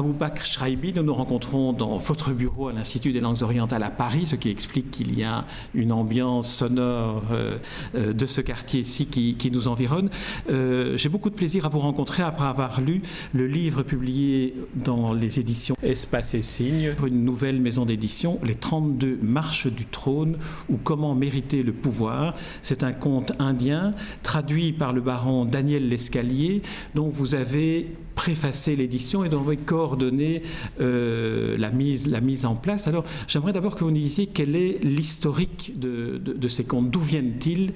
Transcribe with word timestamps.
Aboubakr 0.00 0.46
Shraibi, 0.46 0.94
nous 0.94 1.02
nous 1.02 1.12
rencontrons 1.12 1.74
dans 1.74 1.98
votre 1.98 2.32
bureau 2.32 2.68
à 2.68 2.72
l'Institut 2.72 3.12
des 3.12 3.20
langues 3.20 3.42
orientales 3.42 3.82
à 3.82 3.90
Paris, 3.90 4.24
ce 4.24 4.34
qui 4.34 4.48
explique 4.48 4.90
qu'il 4.90 5.18
y 5.18 5.24
a 5.24 5.44
une 5.74 5.92
ambiance 5.92 6.50
sonore 6.50 7.24
euh, 7.30 7.58
euh, 7.94 8.14
de 8.14 8.24
ce 8.24 8.40
quartier-ci 8.40 9.08
qui, 9.08 9.50
nous 9.52 9.68
environne. 9.68 10.08
Euh, 10.48 10.96
j'ai 10.96 11.10
beaucoup 11.10 11.28
de 11.28 11.34
plaisir 11.34 11.66
à 11.66 11.68
vous 11.68 11.80
rencontrer 11.80 12.22
après 12.22 12.46
avoir 12.46 12.80
lu 12.80 13.02
le 13.34 13.46
livre 13.46 13.82
publié 13.82 14.54
dans 14.74 15.12
les 15.12 15.38
éditions 15.38 15.76
Espace 15.82 16.32
et 16.32 16.40
Signes, 16.40 16.94
une 17.06 17.22
nouvelle 17.22 17.60
maison 17.60 17.84
d'édition, 17.84 18.38
Les 18.42 18.54
32 18.54 19.18
marches 19.20 19.66
du 19.66 19.84
trône 19.84 20.38
ou 20.70 20.78
Comment 20.82 21.14
mériter 21.14 21.62
le 21.62 21.74
pouvoir. 21.74 22.36
C'est 22.62 22.84
un 22.84 22.92
conte 22.92 23.32
indien 23.38 23.92
traduit 24.22 24.72
par 24.72 24.94
le 24.94 25.02
baron 25.02 25.44
Daniel 25.44 25.90
Lescalier, 25.90 26.62
dont 26.94 27.10
vous 27.10 27.34
avez 27.34 27.92
préfacé 28.20 28.76
l'édition 28.76 29.24
et 29.24 29.30
dont 29.30 29.40
vous 29.40 29.48
avez 29.48 29.56
coordonné 29.56 30.42
euh, 30.78 31.56
la, 31.56 31.70
mise, 31.70 32.06
la 32.06 32.20
mise 32.20 32.44
en 32.44 32.54
place. 32.54 32.86
Alors, 32.86 33.06
j'aimerais 33.26 33.52
d'abord 33.52 33.74
que 33.74 33.82
vous 33.82 33.90
nous 33.90 33.96
disiez 33.96 34.26
quel 34.26 34.56
est 34.56 34.78
l'historique 34.84 35.72
de, 35.80 36.48
ces 36.48 36.64
contes. 36.64 36.90
D'où 36.90 37.00
viennent-ils? 37.00 37.72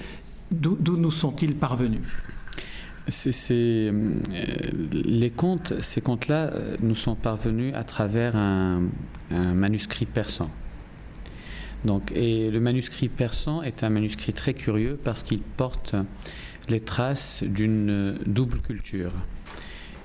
D'où 0.50 0.98
nous 0.98 1.10
sont-ils 1.10 1.56
parvenus? 1.56 2.02
C'est, 3.08 3.32
euh, 3.90 4.16
les 4.92 5.30
contes, 5.30 5.80
ces 5.80 6.02
contes-là 6.02 6.50
euh, 6.52 6.76
nous 6.82 6.94
sont 6.94 7.14
parvenus 7.14 7.72
à 7.74 7.84
travers 7.84 8.36
un, 8.36 8.82
manuscrit 9.30 10.04
persan. 10.04 10.50
Donc, 11.86 12.12
et 12.14 12.50
le 12.50 12.60
manuscrit 12.60 13.08
persan 13.08 13.62
est 13.62 13.82
un 13.82 13.88
manuscrit 13.88 14.34
très 14.34 14.52
curieux 14.52 14.98
parce 15.02 15.22
qu'il 15.22 15.40
porte 15.40 15.94
les 16.68 16.80
traces 16.80 17.42
d'une 17.42 18.18
double 18.26 18.60
culture. 18.60 19.12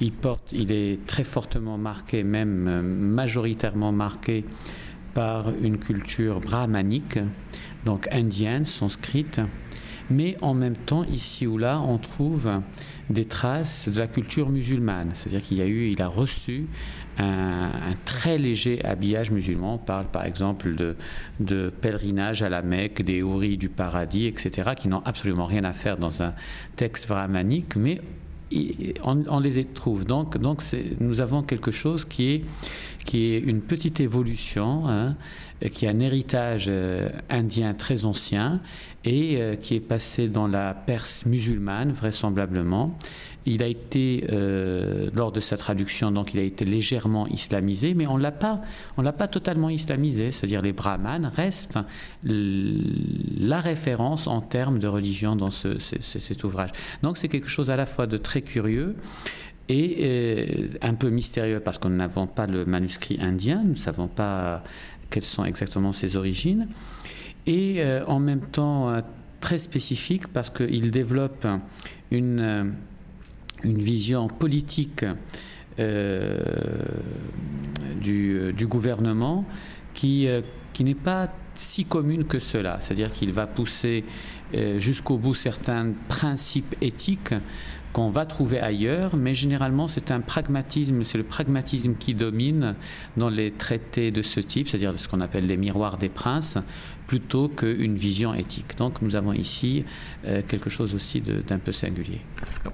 Il, 0.02 0.12
porte, 0.12 0.52
il 0.54 0.72
est 0.72 1.06
très 1.06 1.24
fortement 1.24 1.78
marqué, 1.78 2.24
même 2.24 2.68
euh, 2.68 2.82
majoritairement 2.82 3.92
marqué 3.92 4.46
par 5.14 5.50
une 5.62 5.78
culture 5.78 6.40
brahmanique, 6.40 7.20
donc 7.86 8.08
indienne, 8.12 8.66
sanscrite, 8.66 9.42
mais 10.10 10.38
en 10.42 10.54
même 10.54 10.76
temps, 10.76 11.04
ici 11.04 11.46
ou 11.46 11.58
là, 11.58 11.82
on 11.82 11.98
trouve 11.98 12.50
des 13.10 13.26
traces 13.26 13.90
de 13.90 14.00
la 14.00 14.08
culture 14.08 14.50
musulmane. 14.50 15.12
C'est-à-dire 15.14 15.44
qu'il 15.44 16.02
a 16.02 16.08
reçu 16.08 16.68
un, 17.20 17.70
très 18.06 18.38
léger 18.38 18.84
habillage 18.86 19.32
musulman. 19.32 19.76
On 19.76 19.78
parle 19.78 20.06
par 20.08 20.26
exemple 20.26 20.76
de, 20.76 20.96
de 21.40 21.70
pèlerinage 21.70 22.42
à 22.42 22.50
la 22.50 22.62
Mecque, 22.62 23.04
des 23.04 23.22
houris 23.22 23.58
du 23.58 23.70
paradis, 23.70 24.26
etc., 24.26 24.72
qui 24.76 24.88
n'ont 24.88 25.04
absolument 25.06 25.46
rien 25.46 25.64
à 25.64 25.74
faire 25.74 25.98
dans 25.98 26.24
un 26.24 26.34
texte 26.76 27.08
brahmanique, 27.08 27.76
mais 27.76 28.02
on, 29.04 29.40
les 29.40 29.66
trouve. 29.66 30.06
Donc, 30.06 30.38
donc 30.38 30.62
nous 31.00 31.22
avons 31.22 31.44
quelque 31.44 31.72
chose 31.72 32.06
qui 32.06 32.32
est, 32.32 32.44
qui 33.06 33.34
est 33.34 33.40
une 33.40 33.62
petite 33.62 34.00
évolution, 34.00 34.88
hein, 34.88 35.16
qui 35.72 35.86
est 35.86 35.90
un 35.90 36.00
héritage 36.00 36.66
euh, 36.70 37.10
indien 37.30 37.74
très 37.74 38.06
ancien 38.06 38.62
et 39.06 39.38
euh, 39.38 39.56
qui 39.56 39.76
est 39.76 39.82
passé 39.82 40.30
dans 40.30 40.48
la 40.48 40.74
Perse 40.74 41.26
musulmane, 41.26 41.92
vraisemblablement, 41.92 42.98
il 43.46 43.64
a 43.64 43.68
été, 43.68 44.26
euh, 44.32 45.10
lors 45.14 45.32
de 45.32 45.40
sa 45.40 45.58
traduction, 45.58 46.12
donc 46.12 46.34
il 46.34 46.40
a 46.40 46.44
été 46.44 46.66
légèrement 46.66 47.28
islamisé, 47.28 47.94
mais 47.94 48.06
on 48.06 48.18
l'a 48.18 48.32
pas, 48.32 48.62
l'a 48.98 49.14
pas 49.14 49.28
totalement 49.28 49.70
islamisé. 49.70 50.32
C'est-à-dire 50.32 50.62
les 50.62 50.74
brahmanes 50.74 51.32
restent 51.34 51.80
la 52.24 53.60
référence 53.60 54.28
en 54.28 54.42
termes 54.42 54.80
de 54.80 54.88
religion 54.88 55.36
dans 55.36 55.52
cet 55.52 56.44
ouvrage. 56.44 56.72
Donc 57.02 57.18
c'est 57.18 57.28
quelque 57.28 57.48
chose 57.48 57.72
à 57.72 57.78
la 57.78 57.86
fois 57.86 58.08
de 58.08 58.18
très 58.18 58.42
curieux 58.42 58.96
et 59.70 59.98
euh, 60.00 60.68
un 60.82 60.96
peu 60.96 61.10
mystérieux 61.10 61.60
parce 61.60 61.78
qu'on 61.78 61.90
n'avons 61.90 62.28
pas 62.28 62.48
le 62.48 62.66
manuscrit 62.66 63.20
indien, 63.22 63.62
nous 63.64 63.72
ne 63.72 63.76
savons 63.76 64.08
pas 64.08 64.64
quelles 65.10 65.24
sont 65.24 65.46
exactement 65.46 65.92
ses 65.92 66.18
origines, 66.18 66.68
et 67.46 67.76
euh, 67.78 68.04
en 68.06 68.20
même 68.20 68.42
temps 68.42 69.00
très 69.40 69.58
spécifique 69.58 70.28
parce 70.28 70.50
qu'il 70.50 70.92
développe 70.92 71.48
une 72.12 72.74
une 73.64 73.80
vision 73.80 74.28
politique 74.28 75.06
euh, 75.80 76.38
du, 78.02 78.54
du, 78.54 78.68
gouvernement 78.68 79.46
qui, 79.94 80.28
euh, 80.28 80.42
qui 80.74 80.84
n'est 80.84 80.96
pas 80.96 81.30
si 81.54 81.86
commune 81.86 82.24
que 82.24 82.40
cela. 82.40 82.78
C'est-à-dire 82.80 83.12
qu'il 83.12 83.34
va 83.34 83.48
pousser 83.48 84.04
euh, 84.54 84.80
jusqu'au 84.80 85.18
bout 85.18 85.34
certains 85.34 85.92
principes 86.08 86.76
éthiques 86.82 87.34
qu'on 87.94 88.10
va 88.10 88.26
trouver 88.26 88.60
ailleurs, 88.60 89.16
mais 89.16 89.36
généralement 89.36 89.88
c'est 89.88 90.12
un 90.12 90.22
pragmatisme, 90.22 91.04
c'est 91.04 91.18
le 91.18 91.24
pragmatisme 91.24 91.96
qui 91.96 92.14
domine 92.14 92.76
dans 93.18 93.30
les 93.30 93.52
traités 93.52 94.12
de 94.12 94.22
ce 94.22 94.40
type, 94.40 94.70
c'est-à-dire 94.70 94.98
ce 95.00 95.08
qu'on 95.08 95.22
appelle 95.22 95.48
les 95.48 95.58
miroirs 95.58 95.98
des 95.98 96.10
princes, 96.10 96.58
plutôt 97.10 97.50
qu'une 97.50 97.96
vision 97.96 98.36
éthique. 98.36 98.78
Donc 98.78 99.02
nous 99.02 99.16
avons 99.16 99.34
ici 99.34 99.84
euh, 100.28 100.44
quelque 100.48 100.70
chose 100.70 100.94
aussi 100.94 101.22
d'un 101.22 101.58
peu 101.58 101.72
singulier. 101.72 102.22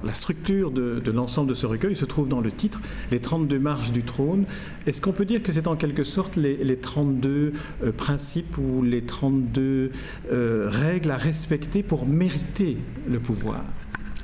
la 0.03 0.11
structure 0.11 0.71
de, 0.71 1.01
l'ensemble 1.09 1.47
de 1.47 1.53
ce 1.53 1.65
recueil 1.65 1.95
se 1.95 2.03
trouve 2.03 2.27
dans 2.27 2.41
le 2.41 2.51
titre, 2.51 2.81
Les 3.11 3.21
32 3.21 3.57
marches 3.57 3.93
du 3.93 4.03
trône. 4.03 4.43
Est-ce 4.87 4.99
qu'on 4.99 5.13
peut 5.13 5.23
dire 5.23 5.41
que 5.41 5.53
c'est 5.53 5.67
en 5.67 5.77
quelque 5.77 6.03
sorte 6.03 6.35
les, 6.35 6.77
32 6.77 7.53
euh, 7.83 7.91
principes 7.93 8.57
ou 8.57 8.83
les 8.83 9.03
32 9.03 9.91
euh, 10.29 10.67
règles 10.69 11.11
à 11.11 11.17
respecter 11.17 11.81
pour 11.81 12.05
mériter 12.05 12.75
le 13.09 13.21
pouvoir? 13.21 13.63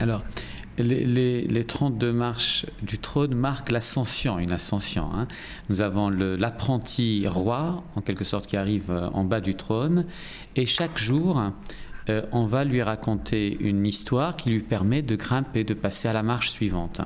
Alors, 0.02 0.26
les, 0.78 1.06
les, 1.48 1.64
32 1.64 2.12
marches 2.12 2.66
du 2.82 2.98
marquent 3.18 3.72
l'ascension, 3.72 4.40
une 4.40 4.52
ascension. 4.52 5.10
Hein. 5.14 5.28
Nous 5.70 5.82
avons 5.82 6.10
l'apprenti 6.10 7.26
roi, 7.28 7.84
en 7.96 8.02
quelque 8.02 8.24
sorte, 8.24 8.48
qui 8.48 8.58
arrive 8.58 8.92
euh, 8.92 9.10
en 9.14 9.24
bas 9.24 9.42
du 9.42 9.56
trône, 9.56 10.06
et 10.56 10.66
chaque 10.66 10.98
jour, 10.98 11.42
euh, 12.10 12.22
on 12.32 12.46
va 12.46 12.64
lui 12.64 12.82
raconter 12.82 13.58
une 13.60 13.86
histoire 13.86 14.36
qui 14.36 14.50
lui 14.50 14.60
permet 14.60 15.02
de 15.02 15.16
grimper, 15.16 15.64
de 15.64 15.74
passer 15.74 16.08
à 16.08 16.14
la 16.14 16.24
marche 16.24 16.50
suivante. 16.50 17.02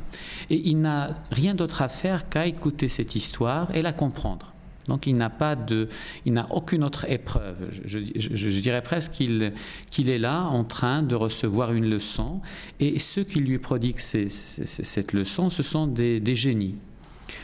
Et 0.49 0.61
il 0.69 0.81
n'a 0.81 1.15
rien 1.31 1.53
d'autre 1.53 1.81
à 1.81 1.89
faire 1.89 2.29
qu'à 2.29 2.47
écouter 2.47 2.87
cette 2.87 3.15
histoire 3.15 3.75
et 3.75 3.81
la 3.81 3.93
comprendre. 3.93 4.54
Donc 4.87 5.07
il 5.07 5.17
n'a 5.17 6.47
aucune 6.51 6.83
autre 6.83 7.09
épreuve. 7.09 7.67
Je, 7.85 8.59
dirais 8.59 8.81
presque 8.81 9.13
qu'il 9.13 9.53
qu'il 9.89 10.09
est 10.09 10.19
là 10.19 10.43
en 10.43 10.63
train 10.63 11.01
de 11.01 11.15
recevoir 11.15 11.73
une 11.73 11.89
leçon. 11.89 12.41
Et 12.79 12.99
ceux 12.99 13.23
qui 13.23 13.39
lui 13.39 13.57
prodiguent 13.57 13.99
cette 13.99 15.13
leçon, 15.13 15.49
ce 15.49 15.63
sont 15.63 15.87
des, 15.87 16.21
génies. 16.35 16.75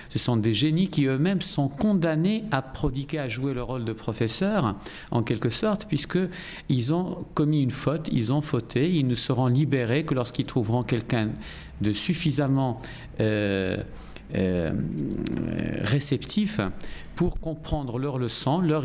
Ce 0.10 0.20
sont 0.20 0.38
des 0.38 0.54
génies 0.54 0.90
qui 0.90 1.06
eux-mêmes 1.06 1.42
sont 1.42 1.68
condamnés 1.68 2.44
à 2.52 2.62
prodiguer, 2.62 3.18
à 3.18 3.28
jouer 3.28 3.54
le 3.54 3.64
rôle 3.64 3.86
de 3.86 3.94
professeur, 3.94 4.76
en 5.10 5.24
quelque 5.24 5.50
sorte, 5.50 5.88
puisqu'ils 5.88 6.94
ont 6.94 7.26
commis 7.34 7.64
une 7.64 7.72
faute, 7.72 8.10
ils 8.12 8.34
ont 8.34 8.42
fauté, 8.42 8.92
ils 8.92 9.08
ne 9.08 9.16
seront 9.16 9.48
libérés 9.48 10.04
que 10.04 10.14
lorsqu'ils 10.14 10.46
trouveront 10.46 10.84
quelqu'un 10.84 11.30
de 11.80 11.94
suffisamment 11.94 12.80
euh, 13.20 13.78
euh, 14.36 14.72
réceptif 15.82 16.60
pour 17.16 17.40
comprendre 17.40 18.00
leurs 18.00 18.18
leçons, 18.18 18.62
leur, 18.62 18.84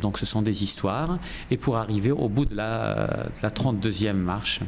donc 0.00 0.18
ce 0.18 0.26
sont 0.26 0.42
des 0.42 0.62
histoires, 0.62 1.18
et 1.50 1.56
pour 1.56 1.76
arriver 1.76 2.10
au 2.10 2.28
bout 2.28 2.44
de 2.44 2.54
la, 2.54 3.06
de 3.06 3.42
la 3.42 3.50
32e 3.50 4.12
marche. 4.12 4.60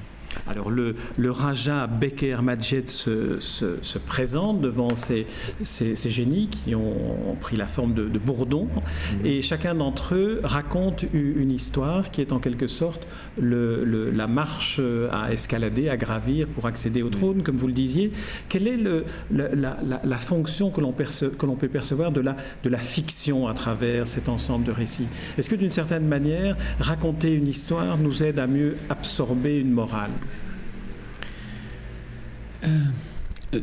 Alors 0.46 0.70
le, 0.70 0.94
le 1.16 1.30
Raja 1.30 1.86
Becker 1.86 2.36
Majed 2.42 2.88
se, 2.88 3.38
se, 3.40 3.98
présente 3.98 4.60
devant 4.60 4.94
ces, 4.94 5.26
ces, 5.62 6.10
génies 6.10 6.48
qui 6.48 6.74
ont, 6.74 7.36
pris 7.40 7.56
la 7.56 7.66
forme 7.66 7.94
de, 7.94 8.08
de 8.08 8.18
bourdons 8.18 8.66
mhm. 8.66 9.26
et 9.26 9.42
chacun 9.42 9.74
d'entre 9.74 10.14
eux 10.14 10.40
raconte 10.44 11.04
une 11.12 11.50
histoire 11.50 12.10
qui 12.10 12.20
est 12.20 12.32
en 12.32 12.38
quelque 12.38 12.66
sorte 12.66 13.06
le, 13.40 14.10
la 14.10 14.26
marche 14.26 14.80
à 15.10 15.32
escalader, 15.32 15.88
à 15.88 15.96
gravir 15.96 16.46
pour 16.46 16.66
accéder 16.66 17.02
au 17.02 17.08
trône, 17.08 17.42
comme 17.42 17.56
vous 17.56 17.66
le 17.66 17.72
disiez. 17.72 18.12
Quelle 18.48 18.66
est 18.66 18.76
le, 18.76 19.04
la, 19.30 19.54
la, 19.54 19.76
la, 20.02 20.16
fonction 20.18 20.70
que 20.70 20.80
l'on 20.80 20.92
peut 20.92 21.68
percevoir 21.68 22.12
de 22.12 22.20
la, 22.20 22.36
de 22.64 22.68
la 22.68 22.78
fiction 22.78 23.48
à 23.48 23.54
travers 23.54 24.06
cet 24.06 24.28
ensemble 24.28 24.64
de 24.64 24.72
récits? 24.72 25.08
Est-ce 25.36 25.48
que 25.48 25.56
d'une 25.56 25.72
certaine 25.72 26.06
manière, 26.06 26.56
raconter 26.80 27.34
une 27.34 27.48
histoire 27.48 27.98
nous 27.98 28.22
aide 28.22 28.38
à 28.38 28.46
mieux 28.46 28.76
absorber 28.88 29.58
une 29.58 29.72
morale? 29.72 30.10
Euh, 32.64 32.68
euh, 33.54 33.60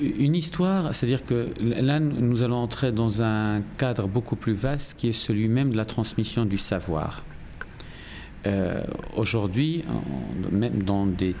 une 0.00 0.34
histoire, 0.34 0.94
c'est-à-dire 0.94 1.22
que 1.24 1.52
là, 1.60 1.98
nous 2.00 2.42
allons 2.42 2.56
entrer 2.56 2.92
dans 2.92 3.22
un 3.22 3.62
cadre 3.76 4.06
beaucoup 4.06 4.36
plus 4.36 4.52
vaste 4.52 4.96
qui 4.98 5.08
est 5.08 5.12
celui 5.12 5.48
même 5.48 5.70
de 5.70 5.76
la 5.76 5.84
transmission 5.84 6.44
du 6.44 6.58
savoir. 6.58 7.24
Euh, 8.46 8.82
aujourd'hui, 9.16 9.84
même 10.52 10.82
dans 10.82 11.06
des 11.06 11.34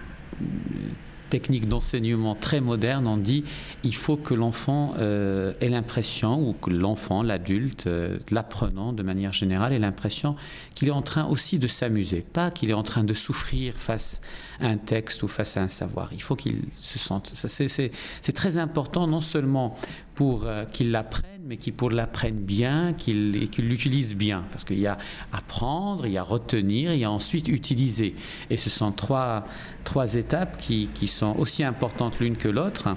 technique 1.28 1.68
d'enseignement 1.68 2.34
très 2.34 2.60
moderne, 2.60 3.06
on 3.06 3.16
dit 3.16 3.44
il 3.84 3.94
faut 3.94 4.16
que 4.16 4.34
l'enfant 4.34 4.94
euh, 4.98 5.52
ait 5.60 5.68
l'impression, 5.68 6.48
ou 6.48 6.52
que 6.52 6.70
l'enfant, 6.70 7.22
l'adulte, 7.22 7.86
euh, 7.86 8.18
l'apprenant 8.30 8.92
de 8.92 9.02
manière 9.02 9.32
générale, 9.32 9.72
ait 9.72 9.78
l'impression 9.78 10.36
qu'il 10.74 10.88
est 10.88 10.92
en 10.92 11.02
train 11.02 11.26
aussi 11.26 11.58
de 11.58 11.66
s'amuser, 11.66 12.20
pas 12.20 12.50
qu'il 12.50 12.70
est 12.70 12.74
en 12.74 12.82
train 12.82 13.04
de 13.04 13.14
souffrir 13.14 13.74
face 13.74 14.20
à 14.60 14.66
un 14.66 14.76
texte 14.76 15.22
ou 15.22 15.28
face 15.28 15.56
à 15.56 15.62
un 15.62 15.68
savoir. 15.68 16.10
Il 16.12 16.22
faut 16.22 16.36
qu'il 16.36 16.62
se 16.72 16.98
sente. 16.98 17.32
C'est 17.34 18.32
très 18.34 18.58
important, 18.58 19.06
non 19.06 19.20
seulement 19.20 19.74
pour 20.14 20.46
euh, 20.46 20.64
qu'il 20.64 20.90
l'apprenne, 20.90 21.37
mais 21.48 21.56
qu'il 21.56 21.72
pour 21.72 21.90
l'apprenne 21.90 22.36
bien, 22.36 22.92
qu'il 22.92 23.32
l'utilise 23.32 24.14
bien. 24.14 24.44
Parce 24.50 24.64
qu'il 24.64 24.78
y 24.78 24.86
a 24.86 24.98
apprendre, 25.32 26.06
il 26.06 26.12
y 26.12 26.18
a 26.18 26.22
retenir, 26.22 26.92
il 26.92 26.98
y 26.98 27.04
a 27.04 27.10
ensuite 27.10 27.48
utiliser. 27.48 28.14
Et 28.50 28.58
ce 28.58 28.68
sont 28.68 28.92
trois, 28.92 29.46
trois 29.82 30.16
étapes 30.16 30.58
qui, 30.58 30.90
qui 30.92 31.06
sont 31.06 31.34
aussi 31.38 31.64
importantes 31.64 32.20
l'une 32.20 32.36
que 32.36 32.48
l'autre. 32.48 32.94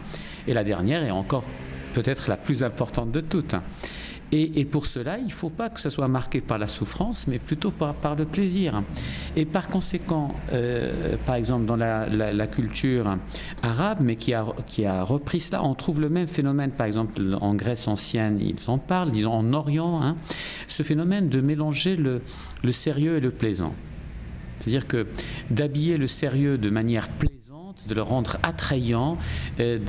Et 0.48 0.54
la 0.54 0.66
dernière 0.66 1.02
est 1.02 1.12
encore 1.12 1.46
peut-être 1.94 2.28
la 2.28 2.36
plus 2.36 2.62
importante 2.62 3.10
de 3.12 3.22
toutes. 3.22 3.56
Et, 4.34 4.64
pour 4.64 4.86
cela, 4.86 5.18
il 5.18 5.26
ne 5.26 5.32
faut 5.32 5.50
pas 5.50 5.70
que 5.70 5.82
ce 5.82 5.90
soit 5.90 6.08
marqué 6.08 6.40
par 6.40 6.58
la 6.58 6.68
souffrance, 6.68 7.28
mais 7.28 7.38
plutôt 7.38 7.70
par, 7.70 8.16
le 8.16 8.24
plaisir. 8.24 8.82
Et 9.36 9.44
par 9.46 9.68
conséquent, 9.68 10.34
euh, 10.54 11.18
par 11.26 11.36
exemple, 11.36 11.66
dans 11.66 11.76
la, 11.76 12.48
culture 12.48 13.18
arabe, 13.62 13.98
mais 14.02 14.16
qui 14.16 14.34
a, 14.34 14.46
qui 14.68 14.86
a 14.86 15.04
repris 15.04 15.42
cela, 15.42 15.64
on 15.64 15.76
trouve 15.76 16.00
le 16.00 16.10
même 16.10 16.28
phénomène, 16.28 16.72
par 16.72 16.88
exemple, 16.88 17.22
en 17.42 17.56
Grèce 17.56 17.90
ancienne, 17.90 18.40
ils 18.40 18.56
en 18.68 18.78
parlent, 18.78 19.12
disons 19.12 19.34
en 19.34 19.54
Orient, 19.54 20.02
hein, 20.02 20.16
ce 20.68 20.84
phénomène 20.84 21.28
de 21.28 21.42
mélanger 21.42 21.98
le, 21.98 22.22
le 22.64 22.72
sérieux 22.72 23.18
et 23.18 23.20
le 23.20 23.32
plaisant. 23.32 23.74
C'est-à-dire 24.58 24.88
que 24.88 25.08
d'habiller 25.50 25.98
le 25.98 26.08
sérieux 26.08 26.58
de 26.58 26.70
manière 26.70 27.10
plaisante, 27.10 27.61
de 27.88 27.94
le 27.94 28.02
rendre 28.02 28.38
attrayant, 28.44 29.18
euh, 29.60 29.80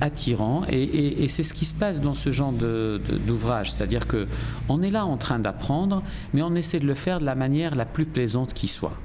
attirant. 0.00 0.62
Et, 0.68 1.28
c'est 1.28 1.42
ce 1.42 1.54
qui 1.54 1.64
se 1.64 1.74
passe 1.74 2.00
dans 2.00 2.14
ce 2.14 2.32
genre 2.32 2.52
d'ouvrage. 2.52 3.70
C'est-à-dire 3.70 4.06
que 4.06 4.26
on 4.68 4.82
est 4.82 4.90
là 4.90 5.04
en 5.04 5.16
train 5.16 5.38
d'apprendre, 5.38 6.02
mais 6.32 6.42
on 6.42 6.54
essaie 6.54 6.78
de 6.78 6.86
le 6.86 6.94
faire 6.94 7.20
de 7.20 7.24
la 7.24 7.34
manière 7.34 7.74
la 7.74 7.84
plus 7.84 8.06
plaisante 8.06 8.54
qui 8.54 8.66
soit 8.66 8.96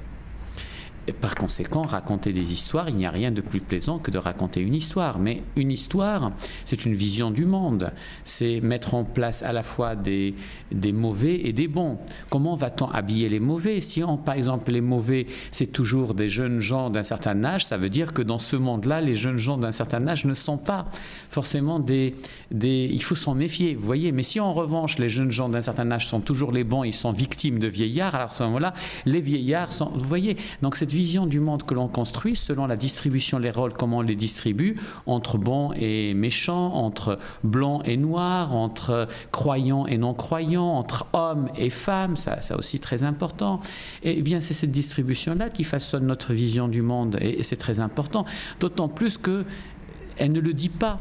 par 1.12 1.34
conséquent, 1.34 1.82
raconter 1.82 2.32
des 2.32 2.52
histoires, 2.52 2.88
il 2.88 2.96
n'y 2.96 3.06
a 3.06 3.10
rien 3.10 3.30
de 3.30 3.40
plus 3.40 3.60
plaisant 3.60 3.98
que 3.98 4.10
de 4.10 4.18
raconter 4.18 4.60
une 4.60 4.74
histoire. 4.74 5.18
Mais 5.18 5.42
une 5.56 5.70
histoire, 5.70 6.30
c'est 6.64 6.84
une 6.84 6.94
vision 6.94 7.30
du 7.30 7.44
monde. 7.44 7.92
C'est 8.24 8.60
mettre 8.60 8.94
en 8.94 9.04
place 9.04 9.42
à 9.42 9.52
la 9.52 9.62
fois 9.62 9.96
des, 9.96 10.34
des 10.72 10.92
mauvais 10.92 11.46
et 11.46 11.52
des 11.52 11.68
bons. 11.68 11.98
Comment 12.30 12.54
va-t-on 12.54 12.88
habiller 12.88 13.28
les 13.28 13.40
mauvais? 13.40 13.80
Si, 13.80 14.02
on, 14.02 14.16
par 14.16 14.34
exemple, 14.34 14.70
les 14.72 14.80
mauvais, 14.80 15.26
c'est 15.50 15.66
toujours 15.66 16.14
des 16.14 16.28
jeunes 16.28 16.60
gens 16.60 16.90
d'un 16.90 17.02
certain 17.02 17.44
âge, 17.44 17.64
ça 17.64 17.76
veut 17.76 17.88
dire 17.88 18.12
que 18.12 18.22
dans 18.22 18.38
ce 18.38 18.56
monde-là, 18.56 19.00
les 19.00 19.14
jeunes 19.14 19.38
gens 19.38 19.58
d'un 19.58 19.72
certain 19.72 20.06
âge 20.06 20.24
ne 20.24 20.34
sont 20.34 20.58
pas 20.58 20.86
forcément 21.28 21.78
des... 21.78 22.14
des 22.50 22.88
il 22.90 23.02
faut 23.02 23.14
s'en 23.14 23.34
méfier, 23.34 23.74
vous 23.74 23.86
voyez. 23.86 24.12
Mais 24.12 24.22
si, 24.22 24.40
en 24.40 24.52
revanche, 24.52 24.98
les 24.98 25.08
jeunes 25.08 25.30
gens 25.30 25.48
d'un 25.48 25.60
certain 25.60 25.90
âge 25.90 26.06
sont 26.06 26.20
toujours 26.20 26.52
les 26.52 26.64
bons, 26.64 26.84
ils 26.84 26.92
sont 26.92 27.12
victimes 27.12 27.58
de 27.58 27.66
vieillards, 27.66 28.14
alors 28.14 28.30
à 28.30 28.32
ce 28.32 28.42
moment-là, 28.44 28.74
les 29.04 29.20
vieillards 29.20 29.72
sont... 29.72 29.90
Vous 29.94 30.08
voyez 30.08 30.36
Donc, 30.62 30.76
cette 30.76 30.93
vision 30.94 31.26
du 31.26 31.40
monde 31.40 31.64
que 31.64 31.74
l'on 31.74 31.88
construit 31.88 32.36
selon 32.36 32.66
la 32.66 32.76
distribution 32.76 33.40
des 33.40 33.50
rôles, 33.50 33.72
comment 33.72 33.98
on 33.98 34.02
les 34.02 34.16
distribue, 34.16 34.76
entre 35.06 35.38
bons 35.38 35.72
et 35.72 36.14
méchants, 36.14 36.72
entre 36.74 37.18
blancs 37.42 37.82
et 37.84 37.96
noirs, 37.96 38.54
entre 38.54 39.08
croyants 39.32 39.86
et 39.86 39.98
non-croyants, 39.98 40.72
entre 40.72 41.06
hommes 41.12 41.48
et 41.56 41.70
femmes, 41.70 42.16
ça, 42.16 42.38
aussi 42.56 42.78
très 42.78 43.02
important. 43.02 43.60
Et 44.02 44.22
bien, 44.22 44.40
c'est 44.40 44.54
cette 44.54 44.70
distribution-là 44.70 45.50
qui 45.50 45.64
façonne 45.64 46.06
notre 46.06 46.32
vision 46.32 46.68
du 46.68 46.82
monde, 46.82 47.18
et, 47.20 47.40
et 47.40 47.42
c'est 47.42 47.56
très 47.56 47.80
important, 47.80 48.24
d'autant 48.60 48.88
plus 48.88 49.18
que 49.18 49.44
elle 50.16 50.30
ne 50.30 50.40
le 50.40 50.54
dit 50.54 50.68
pas 50.68 51.00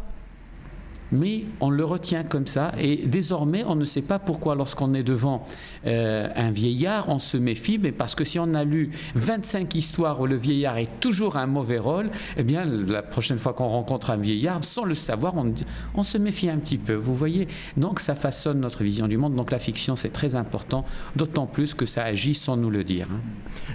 mais 1.13 1.45
on 1.61 1.69
le 1.69 1.85
retient 1.85 2.23
comme 2.23 2.47
ça. 2.47 2.73
Et 2.79 3.07
désormais, 3.07 3.63
on 3.65 3.75
ne 3.75 3.85
sait 3.85 4.01
pas 4.01 4.19
pourquoi, 4.19 4.55
lorsqu'on 4.55 4.93
est 4.93 5.03
devant 5.03 5.43
euh, 5.85 6.27
un 6.35 6.51
vieillard, 6.51 7.09
on 7.09 7.19
se 7.19 7.37
méfie, 7.37 7.79
mais 7.81 7.91
parce 7.91 8.15
que 8.15 8.23
si 8.23 8.39
on 8.39 8.53
a 8.53 8.63
lu 8.63 8.89
25 9.15 9.73
histoires 9.75 10.19
où 10.19 10.25
le 10.25 10.35
vieillard 10.35 10.77
est 10.77 10.99
toujours 10.99 11.37
un 11.37 11.47
mauvais 11.47 11.77
rôle, 11.77 12.09
eh 12.37 12.43
bien, 12.43 12.65
la 12.65 13.03
prochaine 13.03 13.37
fois 13.37 13.53
qu'on 13.53 13.67
rencontre 13.67 14.09
un 14.09 14.17
vieillard, 14.17 14.65
sans 14.65 14.85
le 14.85 14.95
savoir, 14.95 15.35
on, 15.95 16.03
se 16.03 16.17
méfie 16.17 16.49
un 16.49 16.57
petit 16.57 16.77
peu. 16.77 16.93
Vous 16.93 17.15
voyez 17.15 17.47
Donc, 17.77 17.99
ça 17.99 18.15
façonne 18.15 18.59
notre 18.59 18.83
vision 18.83 19.07
du 19.07 19.17
monde. 19.17 19.35
Donc, 19.35 19.51
la 19.51 19.59
fiction, 19.59 19.95
c'est 19.95 20.09
très 20.09 20.35
important, 20.35 20.83
d'autant 21.15 21.45
plus 21.45 21.73
que 21.73 21.85
ça 21.85 22.03
agit 22.03 22.33
sans 22.33 22.57
nous 22.57 22.69
le 22.69 22.83
dire. 22.83 23.07
Hein. 23.11 23.21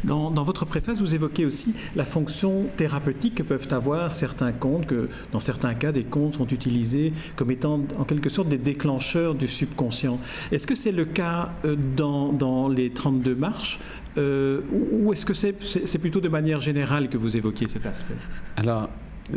Dans, 0.05 0.45
votre 0.45 0.65
préface, 0.65 0.99
vous 0.99 1.15
évoquez 1.15 1.47
aussi 1.47 1.75
la 1.95 2.05
fonction 2.05 2.67
thérapeutique 2.77 3.37
que 3.37 3.43
peuvent 3.43 3.69
avoir 3.73 4.13
certains 4.13 4.53
contes, 4.53 4.87
que 4.87 5.09
dans 5.33 5.41
certains 5.41 5.75
cas, 5.75 5.93
des 5.93 6.05
contes 6.05 6.35
sont 6.35 6.47
utilisés 6.49 7.13
comme 7.37 7.51
étant 7.51 7.81
en 7.99 8.05
quelque 8.05 8.29
sorte 8.29 8.49
des 8.49 8.59
déclencheurs 8.59 9.35
du 9.35 9.49
subconscient. 9.49 10.19
Est-ce 10.53 10.67
que 10.67 10.75
c'est 10.75 10.93
le 10.93 11.05
cas 11.05 11.51
euh, 11.65 11.77
dans, 11.97 12.33
dans 12.33 12.69
les 12.69 12.91
32 12.91 13.35
marches 13.35 13.79
euh, 14.17 14.61
ou 14.73 15.13
est-ce 15.13 15.25
que 15.25 15.35
c'est 15.35 15.99
plutôt 15.99 16.21
de 16.21 16.29
manière 16.29 16.61
générale 16.61 17.09
que 17.09 17.17
vous 17.17 17.37
évoquiez 17.37 17.69
cet 17.69 17.87
aspect? 17.87 18.15
Alors, 18.57 18.89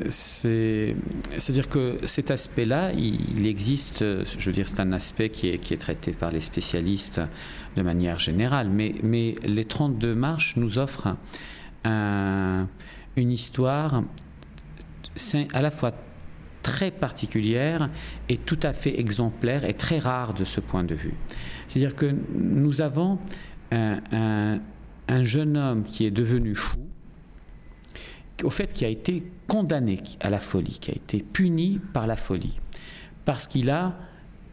c'est-à-dire 0.09 1.67
que 1.67 1.97
cet 2.05 2.31
aspect-là, 2.31 2.91
il, 2.93 3.45
existe, 3.45 3.99
je 3.99 4.45
veux 4.45 4.53
dire, 4.53 4.67
c'est 4.67 4.79
un 4.79 4.93
aspect 4.93 5.29
qui 5.29 5.49
est, 5.49 5.57
qui 5.57 5.73
est, 5.73 5.77
traité 5.77 6.13
par 6.13 6.31
les 6.31 6.41
spécialistes 6.41 7.21
de 7.75 7.81
manière 7.81 8.17
générale, 8.17 8.69
mais, 8.69 8.95
mais 9.03 9.35
les 9.43 9.65
32 9.65 10.15
marches 10.15 10.55
nous 10.55 10.79
offrent 10.79 11.15
un, 11.83 12.67
une 13.15 13.31
histoire 13.31 14.03
à 15.53 15.61
la 15.61 15.71
fois 15.71 15.91
très 16.61 16.91
particulière 16.91 17.89
et 18.29 18.37
tout 18.37 18.59
à 18.63 18.73
fait 18.73 18.99
exemplaire 18.99 19.65
et 19.65 19.73
très 19.73 19.99
rare 19.99 20.33
de 20.33 20.43
ce 20.43 20.59
point 20.59 20.83
de 20.83 20.95
vue. 20.95 21.13
C'est-à-dire 21.67 21.95
que 21.95 22.13
nous 22.33 22.81
avons 22.81 23.19
un, 23.71 24.59
jeune 25.23 25.57
homme 25.57 25.83
qui 25.83 26.05
est 26.05 26.11
devenu 26.11 26.55
fou, 26.55 26.79
au 28.43 28.49
fait 28.49 28.73
qui 28.73 28.85
a 28.85 28.87
été 28.87 29.23
condamné 29.47 29.99
à 30.19 30.29
la 30.29 30.39
folie, 30.39 30.77
qui 30.79 30.91
a 30.91 30.95
été 30.95 31.21
puni 31.21 31.79
par 31.93 32.07
la 32.07 32.15
folie, 32.15 32.57
parce 33.25 33.47
qu'il 33.47 33.69
a 33.69 33.97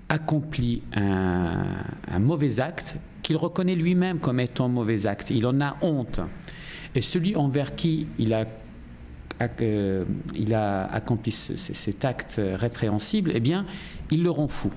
accompli 0.08 0.82
un, 0.94 1.64
un 2.08 2.18
mauvais 2.18 2.60
acte 2.60 2.96
qu'il 3.22 3.36
reconnaît 3.36 3.74
lui-même 3.74 4.20
comme 4.20 4.40
étant 4.40 4.68
mauvais 4.68 5.06
acte. 5.06 5.30
Il 5.30 5.46
en 5.46 5.60
a 5.60 5.76
honte. 5.82 6.20
Et 6.94 7.02
celui 7.02 7.36
envers 7.36 7.74
qui 7.74 8.06
il 8.18 8.32
a 8.32 8.46
il 9.40 10.54
a 10.54 10.86
accompli 10.86 11.32
cet 11.32 12.04
acte 12.04 12.40
répréhensible, 12.54 13.32
eh 13.34 13.40
bien, 13.40 13.66
il 14.10 14.22
le 14.22 14.30
rend 14.30 14.48
fou. 14.48 14.70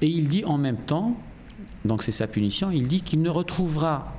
Et 0.00 0.06
il 0.06 0.28
dit 0.28 0.44
en 0.44 0.58
même 0.58 0.76
temps, 0.76 1.16
donc 1.84 2.02
c'est 2.02 2.12
sa 2.12 2.26
punition, 2.26 2.70
il 2.70 2.88
dit 2.88 3.02
qu'il 3.02 3.22
ne 3.22 3.30
retrouvera 3.30 4.18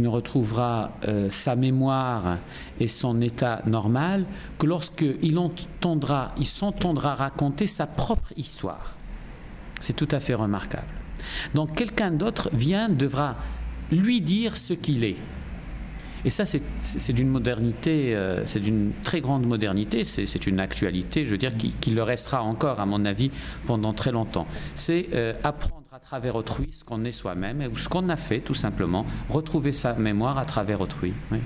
ne 0.00 0.08
retrouvera 0.08 0.92
euh, 1.06 1.30
sa 1.30 1.56
mémoire 1.56 2.38
et 2.80 2.88
son 2.88 3.20
état 3.20 3.62
normal 3.66 4.24
que 4.58 4.66
lorsqu'il 4.66 5.38
entendra, 5.38 6.34
il 6.38 6.46
s'entendra 6.46 7.14
raconter 7.14 7.66
sa 7.66 7.86
propre 7.86 8.32
histoire. 8.36 8.96
C'est 9.80 9.94
tout 9.94 10.08
à 10.10 10.20
fait 10.20 10.34
remarquable. 10.34 10.86
Donc 11.54 11.74
quelqu'un 11.74 12.10
d'autre 12.10 12.50
vient, 12.52 12.88
devra 12.88 13.36
lui 13.90 14.20
dire 14.20 14.56
ce 14.56 14.74
qu'il 14.74 15.04
est. 15.04 15.16
Et 16.28 16.30
ça, 16.30 16.44
c'est 16.44 17.12
d'une 17.14 17.30
modernité, 17.30 18.14
euh, 18.14 18.44
c'est 18.44 18.60
d'une 18.60 18.92
très 19.02 19.22
grande 19.22 19.46
modernité, 19.46 20.04
c'est 20.04 20.46
une 20.46 20.60
actualité, 20.60 21.24
je 21.24 21.30
veux 21.30 21.38
dire, 21.38 21.56
qui, 21.56 21.90
le 21.90 22.02
restera 22.02 22.42
encore, 22.42 22.80
à 22.80 22.84
mon 22.84 23.06
avis, 23.06 23.30
pendant 23.64 23.94
très 23.94 24.12
longtemps. 24.12 24.46
C'est 24.74 25.08
euh, 25.14 25.32
apprendre 25.42 25.77
à 25.98 26.00
travers 26.00 26.36
autrui 26.36 26.68
ce 26.70 26.84
qu'on 26.84 27.04
est 27.04 27.10
soi-même, 27.10 27.60
ou 27.72 27.76
ce 27.76 27.88
qu'on 27.88 28.08
a 28.08 28.14
fait, 28.14 28.38
tout 28.38 28.54
simplement, 28.54 29.04
retrouver 29.28 29.72
sa 29.72 29.94
mémoire 29.94 30.38
à 30.38 30.44
travers 30.44 30.80
autrui. 30.80 31.12
Oui. 31.32 31.38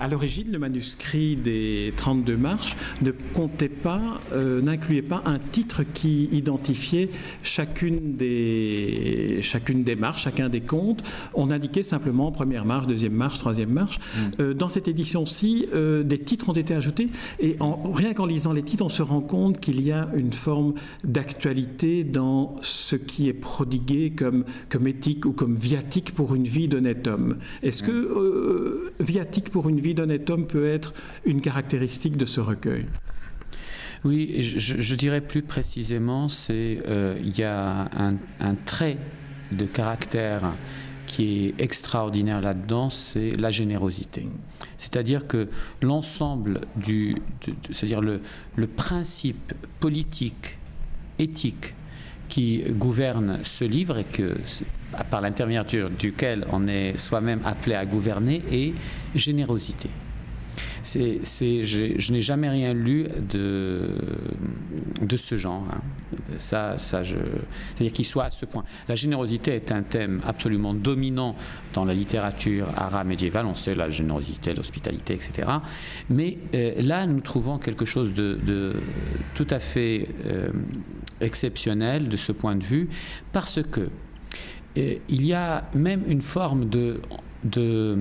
À 0.00 0.08
l'origine, 0.08 0.50
le 0.50 0.58
manuscrit 0.58 1.36
des 1.36 1.92
32 1.96 2.36
marches 2.36 2.74
ne 3.02 3.10
comptait 3.10 3.68
pas, 3.68 4.00
euh, 4.32 4.62
n'incluait 4.62 5.02
pas 5.02 5.22
un 5.26 5.38
titre 5.38 5.82
qui 5.84 6.24
identifiait 6.32 7.08
chacune 7.42 8.16
des, 8.16 9.40
chacune 9.42 9.84
des 9.84 9.94
marches, 9.94 10.22
chacun 10.22 10.48
des 10.48 10.62
contes. 10.62 11.04
On 11.34 11.50
indiquait 11.50 11.82
simplement 11.82 12.32
première 12.32 12.64
marche, 12.64 12.86
deuxième 12.86 13.12
marche, 13.12 13.38
troisième 13.38 13.70
marche. 13.70 13.98
Mm. 13.98 14.20
Euh, 14.40 14.54
dans 14.54 14.68
cette 14.68 14.88
édition-ci, 14.88 15.68
euh, 15.74 16.02
des 16.02 16.18
titres 16.18 16.48
ont 16.48 16.54
été 16.54 16.74
ajoutés 16.74 17.10
et 17.38 17.56
en, 17.60 17.92
rien 17.92 18.14
qu'en 18.14 18.26
lisant 18.26 18.54
les 18.54 18.62
titres, 18.62 18.84
on 18.84 18.88
se 18.88 19.02
rend 19.02 19.20
compte 19.20 19.60
qu'il 19.60 19.82
y 19.82 19.92
a 19.92 20.08
une 20.16 20.32
forme 20.32 20.72
d'actualité 21.04 22.02
dans 22.04 22.56
ce 22.62 22.96
qui 22.96 23.28
est 23.28 23.34
prodigué 23.34 23.99
comme, 24.08 24.44
comme 24.70 24.86
éthique 24.86 25.26
ou 25.26 25.32
comme 25.32 25.54
viatique 25.54 26.14
pour 26.14 26.34
une 26.34 26.44
vie 26.44 26.68
d'honnête 26.68 27.06
homme. 27.06 27.36
Est-ce 27.62 27.82
que 27.82 28.92
viatique 29.00 29.50
pour 29.50 29.68
une 29.68 29.80
vie 29.80 29.94
d'honnête 29.94 30.30
homme 30.30 30.46
peut 30.46 30.66
être 30.66 30.94
une 31.26 31.42
caractéristique 31.42 32.16
de 32.16 32.24
ce 32.24 32.40
recueil? 32.40 32.86
Oui, 34.04 34.42
je, 34.42 34.94
dirais 34.94 35.20
plus 35.20 35.42
précisément, 35.42 36.30
c'est 36.30 36.82
euh, 36.86 37.18
il 37.22 37.38
y 37.38 37.42
a 37.42 37.90
un, 38.40 38.54
trait 38.54 38.96
de 39.52 39.66
caractère 39.66 40.54
qui 41.06 41.48
est 41.48 41.60
extraordinaire 41.60 42.40
là-dedans, 42.40 42.88
c'est 42.88 43.30
la 43.36 43.50
générosité. 43.50 44.26
C'est-à-dire 44.78 45.26
que 45.26 45.48
l'ensemble 45.82 46.62
du, 46.76 47.16
c'est-à-dire 47.70 48.00
le, 48.00 48.20
le 48.56 48.66
principe 48.66 49.52
politique, 49.80 50.56
éthique 51.18 51.74
qui 52.30 52.62
gouverne 52.70 53.40
ce 53.42 53.64
livre 53.64 53.98
et 53.98 54.04
que 54.04 54.36
par 55.10 55.20
l'intermédiaire 55.20 55.66
duquel 55.90 56.46
on 56.50 56.66
est 56.66 56.96
soi-même 56.96 57.40
appelé 57.44 57.74
à 57.74 57.84
gouverner 57.84 58.42
est 58.50 58.72
générosité 59.14 59.90
c'est, 60.82 61.64
je, 61.64 62.12
n'ai 62.12 62.20
jamais 62.20 62.48
rien 62.48 62.72
lu 62.72 63.06
de, 63.30 63.90
de 65.02 65.16
ce 65.16 65.36
genre. 65.36 65.64
Hein. 65.72 65.80
Ça, 66.38 66.78
ça 66.78 67.02
je, 67.02 67.16
c'est-à-dire 67.74 67.92
qu'il 67.92 68.04
soit 68.04 68.24
à 68.24 68.30
ce 68.30 68.44
point. 68.46 68.64
La 68.88 68.94
générosité 68.94 69.54
est 69.54 69.72
un 69.72 69.82
thème 69.82 70.20
absolument 70.26 70.74
dominant 70.74 71.36
dans 71.74 71.84
la 71.84 71.94
littérature 71.94 72.68
arabe 72.76 73.06
médiévale. 73.06 73.46
On 73.46 73.54
sait 73.54 73.74
la 73.74 73.90
générosité, 73.90 74.54
l'hospitalité, 74.54 75.14
etc. 75.14 75.48
Mais 76.08 76.38
euh, 76.54 76.74
là, 76.82 77.06
nous 77.06 77.20
trouvons 77.20 77.58
quelque 77.58 77.84
chose 77.84 78.12
de, 78.12 78.74
tout 79.34 79.46
à 79.50 79.58
fait 79.58 80.08
euh, 80.26 80.50
exceptionnel 81.20 82.08
de 82.08 82.16
ce 82.16 82.32
point 82.32 82.56
de 82.56 82.64
vue, 82.64 82.88
parce 83.32 83.60
que 83.62 83.88
euh, 84.78 84.94
il 85.08 85.24
y 85.24 85.32
a 85.32 85.68
même 85.74 86.02
une 86.06 86.22
forme 86.22 86.68
de, 86.68 87.00
de 87.44 87.98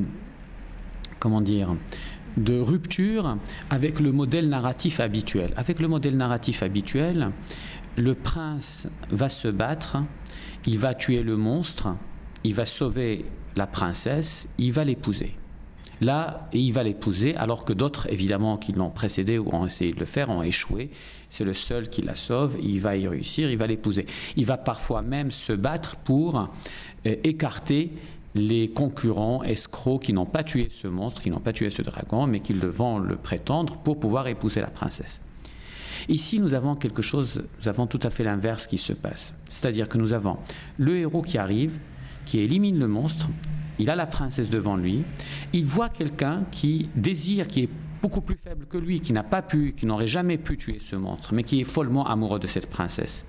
comment 1.20 1.42
dire, 1.42 1.76
de 2.38 2.60
rupture 2.60 3.38
avec 3.70 4.00
le 4.00 4.12
modèle 4.12 4.50
narratif 4.50 5.00
habituel. 5.00 5.54
Avec 5.56 5.80
le 5.80 5.88
modèle 5.88 6.16
narratif 6.16 6.64
habituel, 6.64 7.32
le 7.98 8.16
prince 8.16 8.88
va 9.12 9.30
se 9.30 9.48
battre, 9.48 9.98
il 10.66 10.80
va 10.80 10.94
tuer 10.94 11.22
le 11.22 11.36
monstre, 11.36 11.96
il 12.44 12.54
va 12.54 12.66
sauver 12.66 13.26
la 13.56 13.68
princesse, 13.68 14.50
il 14.58 14.72
va 14.72 14.86
l'épouser. 14.86 15.36
Là, 16.02 16.48
il 16.54 16.72
va 16.72 16.84
l'épouser, 16.84 17.36
alors 17.36 17.66
que 17.66 17.74
d'autres, 17.74 18.12
évidemment, 18.12 18.58
qui 18.58 18.72
l'ont 18.72 18.90
précédé 18.90 19.38
ou 19.38 19.54
ont 19.54 19.66
essayé 19.66 19.94
de 19.94 20.00
le 20.00 20.06
faire, 20.06 20.30
ont 20.30 20.44
échoué. 20.44 20.90
C'est 21.30 21.44
le 21.44 21.54
seul 21.54 21.90
qui 21.90 22.02
la 22.02 22.16
sauve, 22.16 22.58
il 22.62 22.80
va 22.80 22.96
y 22.96 23.08
réussir, 23.08 23.52
il 23.52 23.58
va 23.58 23.68
l'épouser. 23.68 24.06
Il 24.36 24.46
va 24.46 24.58
parfois 24.58 25.02
même 25.02 25.30
se 25.30 25.54
battre 25.54 25.98
pour 25.98 26.40
euh, 27.06 27.16
écarter 27.24 27.92
les 28.36 28.70
concurrents 28.70 29.44
escrocs 29.44 30.04
qui 30.04 30.14
n'ont 30.14 30.26
pas 30.26 30.44
tué 30.44 30.68
ce 30.70 30.88
monstre, 30.88 31.22
qui 31.22 31.30
n'ont 31.30 31.40
pas 31.40 31.54
tué 31.54 31.70
ce 31.70 31.82
dragon, 31.82 32.28
mais 32.28 32.40
qui 32.40 32.54
vont 32.54 33.00
le 33.00 33.16
prétendre 33.16 33.78
pour 33.78 34.00
pouvoir 34.00 34.28
épouser 34.28 34.62
la 34.62 34.70
princesse. 34.70 35.20
Ici, 36.08 36.40
nous 36.40 36.54
avons 36.54 36.76
quelque 36.76 37.02
chose, 37.02 37.44
nous 37.60 37.68
avons 37.68 37.88
tout 37.88 38.00
à 38.04 38.10
fait 38.10 38.24
l'inverse 38.24 38.68
qui 38.68 38.78
se 38.78 38.94
passe. 38.94 39.34
C'est-à-dire 39.48 39.90
que 39.90 39.98
nous 39.98 40.14
avons 40.14 40.38
le 40.78 40.98
héros 40.98 41.22
qui 41.22 41.38
arrive, 41.38 41.80
qui 42.26 42.40
élimine 42.40 42.80
le 42.80 42.88
monstre, 42.88 43.28
il 43.80 43.90
a 43.90 43.96
la 43.96 44.06
princesse 44.06 44.50
devant 44.50 44.76
lui, 44.76 45.04
il 45.54 45.66
voit 45.66 45.90
quelqu'un 45.90 46.44
qui 46.52 46.90
désire, 46.96 47.48
qui 47.48 47.64
est 47.64 47.70
beaucoup 48.02 48.22
plus 48.22 48.38
faible 48.38 48.66
que 48.66 48.78
lui, 48.78 49.02
qui 49.02 49.14
n'a 49.14 49.24
pas 49.24 49.42
pu, 49.42 49.74
qui 49.74 49.86
n'aurait 49.86 50.08
jamais 50.08 50.38
pu 50.38 50.58
tuer 50.58 50.78
ce 50.80 50.96
monstre, 50.96 51.34
mais 51.34 51.44
qui 51.44 51.62
est 51.62 51.66
follement 51.66 52.08
amoureux 52.08 52.40
de 52.40 52.48
cette 52.48 52.70
princesse. 52.70 53.26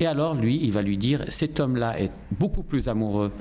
Et 0.00 0.06
alors, 0.06 0.34
lui, 0.34 0.60
il 0.62 0.72
va 0.72 0.82
lui 0.82 0.98
dire, 0.98 1.24
cet 1.28 1.60
homme-là 1.60 2.00
est 2.00 2.12
beaucoup 2.38 2.62
plus 2.62 2.88
amoureux 2.88 3.32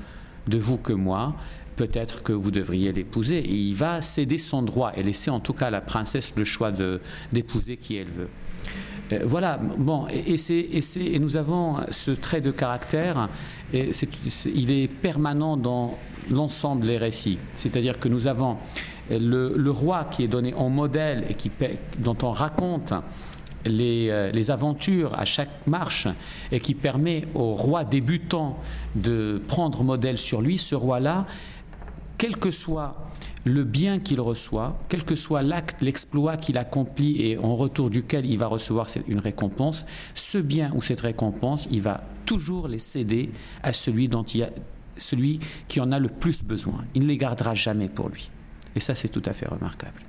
de 0.48 0.58
vous 0.58 0.78
que 0.78 0.94
moi, 0.94 1.36
peut-être 1.76 2.24
que 2.24 2.34
vous 2.34 2.52
devriez 2.52 2.94
l'épouser. 2.94 3.38
Et 3.40 3.54
il 3.54 3.76
va 3.76 4.02
céder 4.02 4.38
son 4.38 4.62
droit 4.64 4.92
et 4.96 5.04
laisser 5.04 5.30
en 5.30 5.40
tout 5.40 5.54
cas 5.54 5.68
à 5.68 5.72
la 5.72 5.82
princesse 5.82 6.34
le 6.36 6.44
choix 6.44 6.72
d'épouser 7.32 7.78
qui 7.78 7.96
elle 7.96 8.10
veut. 8.10 8.30
Euh, 9.12 9.20
voilà, 9.24 9.58
bon, 9.58 10.08
et, 10.08 10.36
et, 10.36 11.20
nous 11.20 11.38
avons 11.38 11.78
ce 11.92 12.12
trait 12.12 12.42
de 12.42 12.52
caractère, 12.52 13.30
et 13.74 13.92
il 14.54 14.72
est 14.72 14.88
permanent 14.88 15.58
dans 15.58 15.98
l'ensemble 16.32 16.86
des 16.86 16.98
récits. 16.98 17.38
C'est-à-dire 17.54 18.00
que 18.00 18.08
nous 18.08 18.28
avons 18.28 18.58
le, 19.12 19.54
le, 19.56 19.72
roi 19.72 20.06
qui 20.06 20.24
est 20.24 20.28
donné 20.28 20.54
en 20.56 20.70
modèle 20.70 21.26
et 21.30 21.36
qui, 21.36 21.52
dont 22.00 22.18
on 22.24 22.32
raconte 22.32 22.94
euh, 23.68 24.32
les, 24.32 24.52
aventures 24.52 25.18
à 25.18 25.26
chaque 25.26 25.66
marche 25.66 26.08
et 26.52 26.60
qui 26.60 26.76
permet 26.76 27.28
au 27.34 27.56
roi 27.56 27.84
débutant 27.84 28.60
de 28.96 29.42
prendre 29.48 29.84
modèle 29.84 30.20
sur 30.20 30.42
lui, 30.42 30.60
ce 30.60 30.76
roi-là, 30.76 31.26
quel 32.18 32.38
que 32.38 32.52
soit 32.52 32.96
le 33.46 33.64
bien 33.64 34.00
qu'il 34.00 34.20
reçoit, 34.20 34.78
quel 34.90 35.06
que 35.06 35.16
soit 35.16 35.44
l'acte, 35.44 35.82
l'exploit 35.82 36.36
qu'il 36.36 36.58
accomplit 36.58 37.22
et 37.22 37.38
en 37.38 37.56
retour 37.56 37.92
duquel 37.92 38.26
il 38.26 38.38
va 38.38 38.48
recevoir 38.48 38.88
une 39.08 39.20
récompense, 39.20 39.86
ce 40.16 40.40
bien 40.40 40.72
ou 40.74 40.82
cette 40.82 41.02
récompense, 41.02 41.68
il 41.72 41.82
va 41.82 42.04
toujours 42.26 42.68
les 42.68 42.80
céder 42.80 43.30
à 43.62 43.72
celui, 43.72 44.10
dont 44.10 44.24
il 44.24 44.44
a, 44.44 44.50
celui 44.98 45.40
qui 45.68 45.80
en 45.80 45.92
a 45.92 46.00
le 46.00 46.10
plus 46.10 46.44
besoin. 46.44 46.84
Il 46.96 47.04
ne 47.04 47.08
les 47.08 47.18
gardera 47.18 47.54
jamais 47.54 47.88
pour 47.88 48.10
lui. 48.10 48.30
Et 48.76 48.80
ça, 48.80 48.96
c'est 48.96 49.10
tout 49.10 49.24
à 49.26 49.34
fait 49.34 49.48
remarquable. 49.48 50.02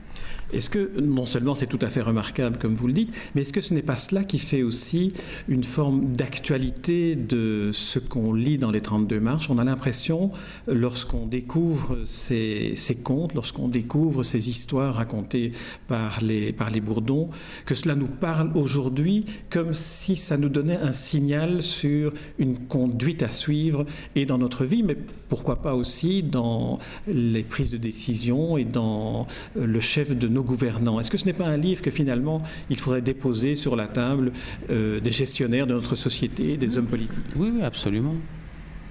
Est-ce 0.53 0.71
que 0.71 1.01
non 1.01 1.27
seulement 1.27 1.55
c'est 1.55 1.67
tout 1.67 1.79
à 1.83 1.89
fait 1.89 2.03
remarquable, 2.03 2.59
comme 2.59 2.75
vous 2.75 2.87
le 2.87 2.93
dites, 2.93 3.15
mais 3.35 3.43
est-ce 3.43 3.53
que 3.53 3.61
ce 3.61 3.75
n'est 3.75 3.83
pas 3.83 3.97
cela 3.97 4.25
qui 4.25 4.39
fait 4.39 4.63
aussi 4.63 5.13
une 5.49 5.65
forme 5.65 6.13
d'actualité 6.15 7.17
de 7.17 7.71
ce 7.73 7.99
qu'on 7.99 8.33
lit 8.33 8.59
dans 8.59 8.71
les 8.71 8.81
32 8.81 9.19
marches? 9.19 9.51
On 9.51 9.59
a 9.59 9.65
l'impression, 9.65 10.31
lorsqu'on 10.69 11.27
découvre 11.27 11.99
ces, 12.05 12.75
contes, 13.03 13.35
lorsqu'on 13.35 13.69
découvre 13.69 14.23
ces 14.23 14.49
histoires 14.49 14.95
racontées 14.95 15.53
par 15.89 16.21
les, 16.23 16.53
par 16.53 16.71
les 16.71 16.81
Bourdons, 16.81 17.31
que 17.65 17.75
cela 17.75 17.95
nous 17.95 18.07
parle 18.07 18.53
aujourd'hui 18.55 19.27
comme 19.51 19.75
si 19.75 20.17
ça 20.17 20.37
nous 20.37 20.49
donnait 20.49 20.77
un 20.77 20.93
signal 20.93 21.63
sur 21.63 22.13
une 22.39 22.59
conduite 22.59 23.23
à 23.23 23.31
suivre 23.31 23.85
et 24.15 24.27
dans 24.27 24.39
notre 24.39 24.65
vie, 24.65 24.83
mais 24.83 24.97
pourquoi 25.29 25.57
pas 25.57 25.75
aussi 25.75 26.23
dans 26.23 26.79
les 27.07 27.43
prises 27.43 27.71
de 27.71 27.77
décision 27.77 28.57
et 28.57 28.65
dans 28.65 29.27
le 29.57 29.81
chef 29.81 30.17
de 30.17 30.29
nos 30.37 30.43
gouvernants 30.43 31.01
Est-ce 31.01 31.11
que 31.11 31.17
ce 31.17 31.25
n'est 31.25 31.33
pas 31.33 31.47
un 31.47 31.57
livre 31.57 31.83
que 31.83 31.91
finalement 31.91 32.43
il 32.71 32.77
faudrait 32.77 33.03
déposer 33.03 33.55
sur 33.55 33.75
la 33.75 33.87
table 33.87 34.33
euh, 34.71 35.01
des 35.01 35.11
gestionnaires 35.11 35.67
de 35.67 35.75
notre 35.75 35.97
société, 35.97 36.57
des 36.57 36.77
hommes 36.77 36.87
politiques? 36.87 37.25
Oui, 37.37 37.51
oui, 37.55 37.63
absolument. 37.63 38.15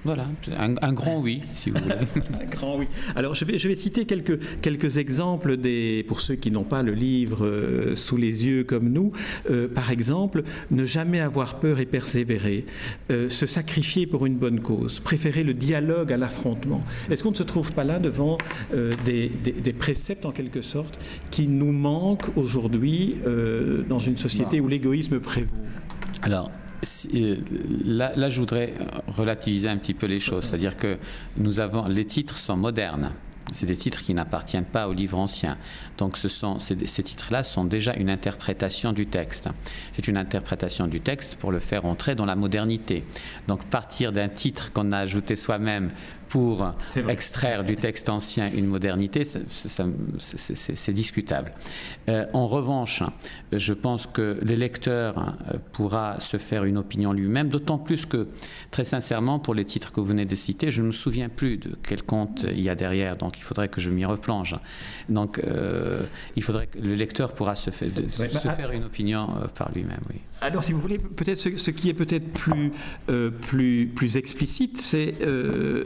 Voilà, 0.06 0.28
un, 0.56 0.92
grand 0.92 1.20
oui, 1.20 1.40
si 1.52 1.70
vous 1.70 1.78
voulez. 1.78 1.94
un 2.40 2.44
grand 2.44 2.78
oui. 2.78 2.86
Alors, 3.16 3.34
je 3.34 3.44
vais, 3.44 3.58
je 3.58 3.66
vais 3.66 3.74
citer 3.74 4.04
quelques, 4.04 4.38
quelques 4.60 4.98
exemples 4.98 5.56
des, 5.56 6.04
pour 6.06 6.20
ceux 6.20 6.36
qui 6.36 6.52
n'ont 6.52 6.62
pas 6.62 6.84
le 6.84 6.92
livre 6.92 7.44
euh, 7.44 7.96
sous 7.96 8.16
les 8.16 8.46
yeux 8.46 8.62
comme 8.62 8.88
nous. 8.88 9.10
Euh, 9.50 9.66
par 9.66 9.90
exemple, 9.90 10.44
ne 10.70 10.84
jamais 10.84 11.20
avoir 11.20 11.58
peur 11.58 11.80
et 11.80 11.86
persévérer, 11.86 12.66
euh, 13.10 13.28
se 13.28 13.46
sacrifier 13.46 14.06
pour 14.06 14.26
une 14.26 14.36
bonne 14.36 14.60
cause, 14.60 15.00
préférer 15.00 15.42
le 15.42 15.54
dialogue 15.54 16.12
à 16.12 16.16
l'affrontement. 16.16 16.84
Est-ce 17.10 17.24
qu'on 17.24 17.32
ne 17.32 17.36
se 17.36 17.42
trouve 17.42 17.72
pas 17.72 17.82
là 17.82 17.98
devant 17.98 18.38
des, 19.04 19.28
des, 19.42 19.52
des, 19.52 19.72
préceptes, 19.72 20.24
en 20.24 20.30
quelque 20.30 20.60
sorte, 20.60 21.00
qui 21.32 21.48
nous 21.48 21.72
manquent 21.72 22.36
aujourd'hui 22.36 23.16
dans 23.88 23.98
une 23.98 24.16
société 24.16 24.60
où 24.60 24.68
l'égoïsme 24.68 25.18
prévaut? 25.18 25.56
Alors, 26.22 26.50
euh, 27.14 27.36
là, 27.84 28.28
je 28.28 28.40
voudrais 28.40 28.74
relativiser 29.08 29.68
un 29.68 29.76
petit 29.76 29.94
peu 29.94 30.06
les 30.06 30.20
choses, 30.20 30.44
c'est-à-dire 30.44 30.76
que 30.76 30.98
nous 31.36 31.60
avons 31.60 31.86
les 31.88 32.04
titres 32.04 32.38
sont 32.38 32.56
modernes. 32.56 33.12
C'est 33.52 33.66
des 33.66 33.76
titres 33.76 34.02
qui 34.02 34.12
n'appartiennent 34.12 34.64
pas 34.64 34.88
au 34.88 34.92
livre 34.92 35.18
ancien. 35.18 35.56
Donc 35.98 36.16
ce 36.16 36.26
sont, 36.26 36.58
ces, 36.58 36.76
titres-là 36.76 37.44
sont 37.44 37.64
déjà 37.64 37.94
une 37.94 38.10
interprétation 38.10 38.92
du 38.92 39.06
texte. 39.06 39.48
C'est 39.92 40.08
une 40.08 40.16
interprétation 40.16 40.88
du 40.88 41.00
texte 41.00 41.36
pour 41.36 41.52
le 41.52 41.60
faire 41.60 41.84
entrer 41.84 42.16
dans 42.16 42.24
la 42.24 42.34
modernité. 42.34 43.04
Donc 43.46 43.64
partir 43.66 44.10
d'un 44.10 44.28
titre 44.28 44.72
qu'on 44.72 44.90
a 44.90 44.98
ajouté 44.98 45.36
soi-même 45.36 45.90
pour 46.28 46.72
extraire 47.08 47.64
du 47.64 47.76
texte 47.76 48.08
ancien 48.08 48.50
une 48.52 48.66
modernité, 48.66 49.22
c'est 49.24 50.92
discutable. 50.92 51.52
Euh, 52.08 52.26
en 52.32 52.46
revanche, 52.46 53.02
je 53.52 53.72
pense 53.72 54.06
que 54.06 54.38
le 54.42 54.54
lecteur 54.54 55.34
euh, 55.52 55.58
pourra 55.72 56.20
se 56.20 56.36
faire 56.36 56.64
une 56.64 56.78
opinion 56.78 57.12
lui-même, 57.12 57.48
d'autant 57.48 57.78
plus 57.78 58.06
que, 58.06 58.28
très 58.70 58.84
sincèrement, 58.84 59.38
pour 59.38 59.54
les 59.54 59.64
titres 59.64 59.92
que 59.92 60.00
vous 60.00 60.06
venez 60.06 60.24
de 60.24 60.34
citer, 60.34 60.70
je 60.70 60.82
ne 60.82 60.88
me 60.88 60.92
souviens 60.92 61.28
plus 61.28 61.56
de 61.56 61.76
quel 61.86 62.02
compte 62.02 62.46
il 62.48 62.60
y 62.60 62.68
a 62.68 62.74
derrière, 62.74 63.16
donc 63.16 63.38
il 63.38 63.42
faudrait 63.42 63.68
que 63.68 63.80
je 63.80 63.90
m'y 63.90 64.04
replonge. 64.04 64.56
Donc, 65.08 65.38
euh, 65.38 66.02
il 66.36 66.42
faudrait 66.42 66.66
que 66.66 66.78
le 66.78 66.94
lecteur 66.94 67.34
pourra 67.34 67.54
se, 67.54 67.70
faire, 67.70 67.88
se 67.88 68.18
bah, 68.18 68.54
faire 68.54 68.70
une 68.72 68.84
opinion 68.84 69.28
par 69.56 69.70
lui-même. 69.72 70.00
Oui. 70.10 70.20
Alors, 70.40 70.62
si 70.62 70.72
vous 70.72 70.80
voulez, 70.80 70.98
peut-être 70.98 71.36
ce, 71.38 71.70
qui 71.70 71.88
est 71.88 71.94
peut-être 71.94 72.30
plus, 72.32 72.72
plus, 73.42 73.86
plus 73.86 74.16
explicite, 74.16 74.78
c'est 74.78 75.14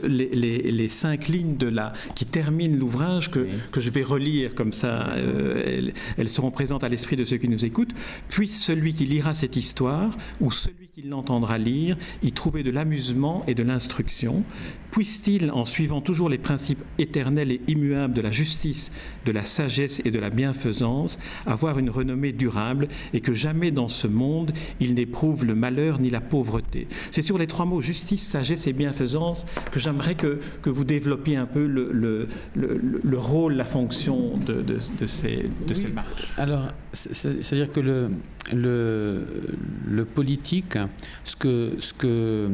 les 0.03 0.31
les, 0.71 0.89
cinq 0.89 1.27
lignes 1.27 1.57
de 1.57 1.67
la, 1.67 1.93
qui 2.15 2.25
terminent 2.25 2.77
l'ouvrage 2.77 3.31
que, 3.31 3.47
que, 3.71 3.79
je 3.79 3.89
vais 3.89 4.03
relire 4.03 4.55
comme 4.55 4.73
ça, 4.73 5.09
euh, 5.11 5.91
elles, 6.17 6.29
seront 6.29 6.51
présentes 6.51 6.83
à 6.83 6.89
l'esprit 6.89 7.15
de 7.15 7.25
ceux 7.25 7.37
qui 7.37 7.47
nous 7.47 7.65
écoutent. 7.65 7.93
Puisse 8.29 8.63
celui 8.63 8.93
qui 8.93 9.05
lira 9.05 9.33
cette 9.33 9.55
histoire 9.55 10.15
ou 10.39 10.51
celui 10.51 10.89
qui 11.01 11.07
l'entendra 11.07 11.57
lire 11.57 11.97
y 12.21 12.31
trouver 12.31 12.63
de 12.63 12.71
l'amusement 12.71 13.43
et 13.47 13.55
de 13.55 13.63
l'instruction. 13.63 14.43
puisse-t-il, 14.91 15.51
en 15.51 15.63
suivant 15.63 16.01
toujours 16.01 16.27
les 16.27 16.37
principes 16.37 16.83
éternels 16.97 17.51
et 17.51 17.61
immuables 17.67 18.13
de 18.13 18.21
la 18.21 18.29
justice, 18.29 18.91
de 19.25 19.31
la 19.31 19.45
sagesse 19.45 20.01
et 20.03 20.11
de 20.11 20.19
la 20.19 20.29
bienfaisance, 20.29 21.17
avoir 21.45 21.79
une 21.79 21.89
renommée 21.89 22.33
durable 22.33 22.89
et 23.13 23.21
que 23.21 23.33
jamais 23.33 23.71
dans 23.71 23.87
ce 23.87 24.07
monde 24.07 24.51
il 24.79 24.95
n'éprouve 24.95 25.45
le 25.45 25.55
malheur 25.55 25.99
ni 25.99 26.09
la 26.09 26.19
pauvreté. 26.21 26.87
C'est 27.09 27.21
sur 27.21 27.37
les 27.37 27.47
trois 27.47 27.65
mots 27.65 27.81
justice, 27.81 28.27
sagesse 28.27 28.67
et 28.67 28.73
bienfaisance 28.73 29.45
que 29.71 29.79
j'aimerais 29.79 30.15
que, 30.15 30.39
que, 30.61 30.69
vous 30.69 30.83
développiez 30.83 31.37
un 31.37 31.45
peu 31.45 31.65
le, 31.65 31.91
le, 31.91 32.27
le, 32.55 33.17
rôle, 33.17 33.53
la 33.53 33.65
fonction 33.65 34.37
de, 34.37 34.61
de, 34.61 34.77
de 34.99 35.05
ces, 35.05 35.49
de 35.67 35.73
ces 35.73 35.87
marches. 35.87 36.27
Alors, 36.37 36.67
c'est-à-dire 36.91 37.69
que 37.69 37.79
le, 37.79 38.09
le, 38.53 40.03
politique, 40.13 40.77
ce 41.23 41.35
que, 41.35 42.49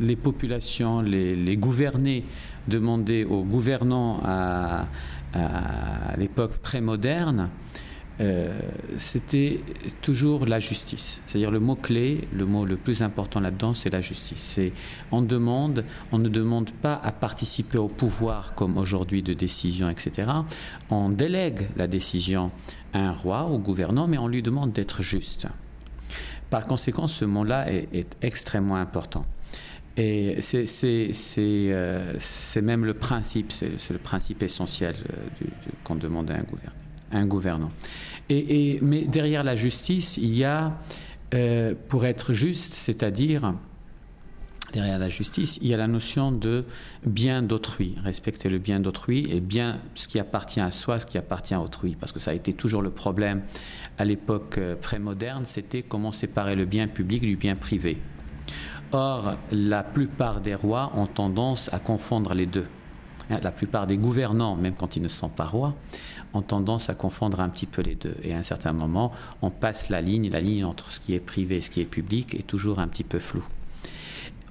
les 0.00 0.16
populations, 0.16 1.00
les, 1.00 1.36
les, 1.36 1.56
gouvernés 1.56 2.24
demandaient 2.68 3.24
aux 3.24 3.42
gouvernants 3.42 4.20
à, 4.24 4.86
à 5.34 6.16
l'époque 6.16 6.58
prémoderne, 6.58 7.50
euh, 8.20 8.48
c'était 8.96 9.60
toujours 10.00 10.46
la 10.46 10.60
justice. 10.60 11.20
C'est-à-dire 11.26 11.50
le 11.50 11.58
mot-clé, 11.58 12.28
le 12.32 12.46
mot 12.46 12.64
le 12.64 12.76
plus 12.76 13.02
important 13.02 13.40
là-dedans, 13.40 13.74
c'est 13.74 13.90
la 13.90 14.00
justice. 14.00 14.40
C'est 14.40 14.72
on 15.10 15.22
demande, 15.22 15.84
on 16.12 16.18
ne 16.18 16.28
demande 16.28 16.70
pas 16.70 17.00
à 17.02 17.10
participer 17.10 17.78
au 17.78 17.88
pouvoir 17.88 18.54
comme 18.54 18.78
aujourd'hui 18.78 19.22
de 19.22 19.32
décision, 19.32 19.88
etc. 19.88 20.30
On 20.90 21.08
délègue 21.08 21.68
la 21.76 21.88
décision 21.88 22.52
à 22.92 23.00
un 23.00 23.12
roi, 23.12 23.44
au 23.44 23.58
gouvernant, 23.58 24.06
mais 24.06 24.18
on 24.18 24.28
lui 24.28 24.42
demande 24.42 24.72
d'être 24.72 25.02
juste. 25.02 25.48
Par 26.50 26.68
conséquent, 26.68 27.08
ce 27.08 27.24
mot-là 27.24 27.72
est, 27.72 28.16
extrêmement 28.22 28.76
important. 28.76 29.26
Et 29.96 30.40
c'est 30.40 30.66
euh, 31.38 32.18
même 32.62 32.84
le 32.84 32.94
principe, 32.94 33.50
c'est 33.50 33.90
le 33.90 33.98
principe 33.98 34.42
essentiel 34.42 34.94
euh, 34.94 35.46
qu'on 35.82 35.96
demande 35.96 36.30
à 36.30 36.34
un 36.34 36.42
gouverneur 36.42 36.83
un 37.12 37.26
gouvernant. 37.26 37.70
Et, 38.30 38.78
mais 38.82 39.02
derrière 39.02 39.44
la 39.44 39.56
justice, 39.56 40.16
il 40.16 40.34
y 40.34 40.44
a, 40.44 40.78
euh, 41.34 41.74
pour 41.88 42.06
être 42.06 42.32
juste, 42.32 42.72
c'est-à-dire, 42.72 43.54
derrière 44.72 44.98
la 44.98 45.08
justice, 45.08 45.58
il 45.62 45.68
y 45.68 45.74
a 45.74 45.76
la 45.76 45.86
notion 45.86 46.32
de 46.32 46.64
bien 47.04 47.42
d'autrui, 47.42 47.96
respecter 48.02 48.48
le 48.48 48.58
bien 48.58 48.80
d'autrui 48.80 49.26
et 49.30 49.40
bien 49.40 49.80
ce 49.94 50.08
qui 50.08 50.18
appartient 50.18 50.60
à 50.60 50.70
soi, 50.70 50.98
ce 50.98 51.06
qui 51.06 51.18
appartient 51.18 51.54
à 51.54 51.60
autrui, 51.60 51.96
parce 51.98 52.12
que 52.12 52.18
ça 52.18 52.32
a 52.32 52.34
été 52.34 52.52
toujours 52.52 52.82
le 52.82 52.90
problème 52.90 53.42
à 53.98 54.04
l'époque 54.04 54.58
euh, 54.58 54.74
prémoderne, 54.74 55.44
c'était 55.44 55.82
comment 55.82 56.12
séparer 56.12 56.56
le 56.56 56.64
bien 56.64 56.88
public 56.88 57.22
du 57.22 57.36
bien 57.36 57.56
privé. 57.56 57.98
Or, 58.92 59.36
la 59.50 59.82
plupart 59.82 60.40
des 60.40 60.54
rois 60.54 60.92
ont 60.94 61.06
tendance 61.06 61.72
à 61.72 61.78
confondre 61.78 62.34
les 62.34 62.46
deux. 62.46 62.66
Hein, 63.30 63.40
la 63.42 63.50
plupart 63.50 63.86
des 63.86 63.96
gouvernants, 63.96 64.56
même 64.56 64.74
quand 64.74 64.96
ils 64.96 65.02
ne 65.02 65.08
sont 65.08 65.28
pas 65.28 65.44
rois, 65.44 65.74
ont 66.34 66.42
tendance 66.42 66.90
à 66.90 66.94
confondre 66.94 67.40
un 67.40 67.48
petit 67.48 67.66
peu 67.66 67.82
les 67.82 67.94
deux. 67.94 68.16
Et 68.22 68.34
à 68.34 68.38
un 68.38 68.42
certain 68.42 68.72
moment, 68.72 69.12
on 69.42 69.50
passe 69.50 69.88
la 69.88 70.00
ligne, 70.00 70.30
la 70.30 70.40
ligne 70.40 70.64
entre 70.64 70.90
ce 70.90 71.00
qui 71.00 71.14
est 71.14 71.20
privé 71.20 71.56
et 71.56 71.60
ce 71.60 71.70
qui 71.70 71.80
est 71.80 71.86
public 71.86 72.34
est 72.34 72.46
toujours 72.46 72.78
un 72.80 72.88
petit 72.88 73.04
peu 73.04 73.18
floue. 73.18 73.46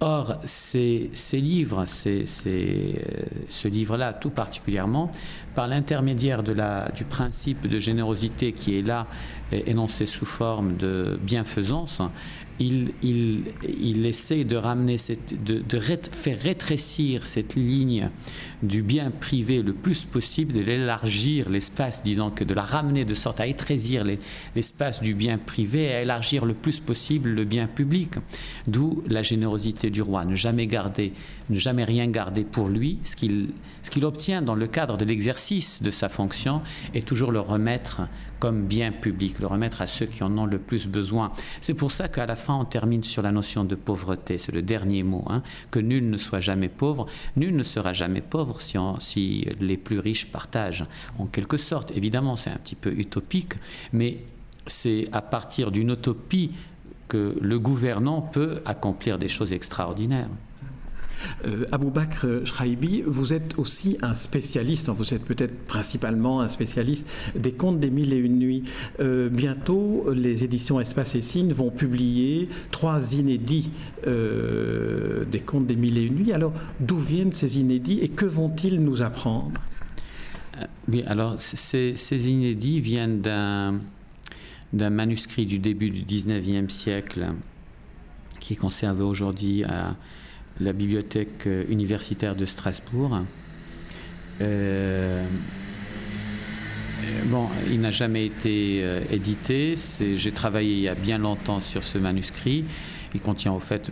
Or, 0.06 0.36
ces, 0.44 1.10
livres, 1.32 1.86
euh, 2.08 2.26
ce 2.26 3.68
livre-là 3.70 4.12
tout 4.12 4.32
particulièrement, 4.32 5.10
par 5.56 5.68
l'intermédiaire 5.68 6.44
du 6.44 7.06
principe 7.06 7.68
de 7.68 7.80
générosité 7.80 8.52
qui 8.52 8.78
est 8.78 8.82
là 8.82 9.08
énoncé 9.66 10.06
sous 10.06 10.26
forme 10.26 10.78
de 10.78 11.20
bienfaisance, 11.22 12.02
il, 12.60 12.94
il, 13.02 13.44
il 13.82 14.06
essaie 14.06 14.44
de 14.44 14.56
ramener, 14.56 14.98
cette, 14.98 15.44
de, 15.44 15.60
de 15.60 15.80
faire 15.80 16.40
rétrécir 16.40 17.26
cette 17.26 17.56
ligne 17.56 18.10
du 18.62 18.84
bien 18.84 19.12
privé 19.12 19.62
le 19.62 19.74
plus 19.74 20.06
possible, 20.06 20.54
de 20.54 20.62
l'élargir 20.62 21.50
l'espace, 21.50 22.04
disons 22.04 22.30
que 22.30 22.44
de 22.44 22.54
la 22.54 22.62
ramener 22.62 23.06
de 23.06 23.14
sorte 23.14 23.40
à 23.40 23.48
étrécir 23.48 24.06
l'espace 24.56 25.02
du 25.02 25.16
bien 25.16 25.38
privé 25.38 25.86
et 25.86 25.94
à 25.96 26.02
élargir 26.02 26.46
le 26.46 26.54
plus 26.54 26.80
possible 26.80 27.30
le 27.32 27.44
bien 27.44 27.68
public. 27.68 28.14
D'où 28.68 29.04
la 29.08 29.22
générosité 29.22 29.90
du 29.90 30.02
roi, 30.02 30.24
ne 30.24 30.36
jamais 30.36 30.68
garder, 30.68 31.14
ne 31.50 31.58
jamais 31.58 31.84
rien 31.84 32.08
garder 32.08 32.44
pour 32.44 32.70
lui, 32.70 33.00
ce 33.04 33.16
qu'il 33.16 33.50
ce 33.82 34.00
obtient 34.04 34.42
dans 34.42 34.56
le 34.56 34.68
cadre 34.68 34.98
de 34.98 35.06
l'exercice 35.06 35.82
de 35.84 35.92
sa 35.92 36.10
fonction 36.10 36.62
et 36.94 37.02
toujours 37.02 37.32
le 37.32 37.40
remettre 37.40 38.02
comme 38.40 38.66
bien 38.66 38.92
public, 38.92 39.40
le 39.44 39.48
remettre 39.48 39.82
à 39.82 39.88
ceux 39.88 40.06
qui 40.06 40.24
en 40.24 40.38
ont 40.38 40.46
le 40.46 40.58
plus 40.58 40.88
besoin. 40.88 41.32
C'est 41.60 41.74
pour 41.74 41.92
ça 41.92 42.08
qu'à 42.08 42.26
la 42.26 42.36
fin, 42.36 42.56
on 42.56 42.64
termine 42.64 43.04
sur 43.04 43.22
la 43.22 43.32
notion 43.32 43.66
de 43.66 43.76
pauvreté. 43.76 44.38
C'est 44.38 44.54
le 44.54 44.62
dernier 44.62 45.04
mot, 45.04 45.26
hein, 45.30 45.44
que 45.70 45.80
nul 45.80 46.10
ne 46.10 46.18
soit 46.18 46.40
jamais 46.40 46.70
pauvre. 46.70 47.08
Nul 47.36 47.54
ne 47.54 47.64
sera 47.64 47.92
jamais 47.92 48.22
pauvre 48.22 48.62
si, 48.62 48.78
si 49.00 49.46
les 49.60 49.76
plus 49.76 50.00
riches 50.00 50.32
partagent. 50.32 50.86
En 51.20 51.26
quelque 51.26 51.58
sorte, 51.58 51.92
évidemment, 51.92 52.38
c'est 52.38 52.52
un 52.52 52.58
petit 52.58 52.76
peu 52.76 52.92
utopique, 52.92 53.56
mais 53.92 54.20
c'est 54.66 55.10
à 55.12 55.22
partir 55.22 55.72
d'une 55.72 55.92
utopie 55.92 56.52
que 57.10 57.38
le 57.42 57.60
gouvernant 57.60 58.22
peut 58.22 58.62
accomplir 58.66 59.20
des 59.20 59.28
choses 59.28 59.52
extraordinaires. 59.52 60.30
Euh, 61.46 61.66
Abou 61.72 61.90
Bakr 61.90 62.46
Shraibi, 62.46 63.04
vous 63.06 63.34
êtes 63.34 63.58
aussi 63.58 63.98
un 64.02 64.14
spécialiste, 64.14 64.90
vous 64.90 65.14
êtes 65.14 65.24
peut-être 65.24 65.56
principalement 65.66 66.42
un 66.42 66.48
spécialiste 66.48 67.10
des 67.36 67.52
contes 67.52 67.80
des 67.80 67.92
mille 67.92 68.14
et 68.14 68.18
une 68.18 68.40
nuits. 68.40 68.64
Euh, 69.00 69.30
bientôt, 69.30 70.12
les 70.14 70.44
éditions 70.44 70.80
Espace 70.80 71.16
et 71.16 71.22
Signes 71.22 71.54
vont 71.54 71.72
publier 71.72 72.50
trois 72.72 73.14
inédits 73.14 73.72
euh, 74.08 75.26
des 75.26 75.40
contes 75.40 75.68
des 75.68 75.76
mille 75.76 75.98
et 75.98 76.04
une 76.04 76.16
nuits. 76.16 76.34
Alors, 76.34 76.54
d'où 76.80 76.98
viennent 76.98 77.34
ces 77.34 77.60
inédits 77.60 78.00
et 78.02 78.10
que 78.10 78.26
vont-ils 78.26 78.82
nous 78.82 79.02
apprendre? 79.02 79.52
Oui, 80.88 81.04
alors 81.08 81.36
ces, 81.40 81.96
ces 81.96 82.30
inédits 82.30 82.80
viennent 82.80 83.22
d'un 83.22 83.80
d'un 84.74 84.90
manuscrit 84.90 85.46
du 85.46 85.60
début 85.60 85.92
du 85.92 86.02
19e 86.02 86.70
siècle 86.70 87.28
qui 88.40 88.54
est 88.54 88.58
conservé 88.58 89.04
aujourd'hui 89.04 89.64
à 89.64 89.96
la 90.60 90.74
bibliothèque 90.74 91.48
euh, 91.48 91.66
universitaire 91.70 92.36
de 92.36 92.46
Strasbourg. 92.46 93.22
Euh, 94.42 95.26
bon, 97.26 97.48
il 97.72 97.82
n'a 97.82 97.92
jamais 97.92 98.26
été 98.26 98.82
euh, 98.84 99.02
édité. 99.12 99.76
J'ai 100.16 100.32
travaillé 100.32 100.74
il 100.74 100.82
y 100.82 100.90
a 100.90 100.96
bien 100.96 101.18
longtemps 101.18 101.60
sur 101.60 101.84
ce 101.84 101.98
manuscrit. 101.98 102.66
Il 103.14 103.22
contient 103.22 103.54
au 103.54 103.60
fait 103.60 103.92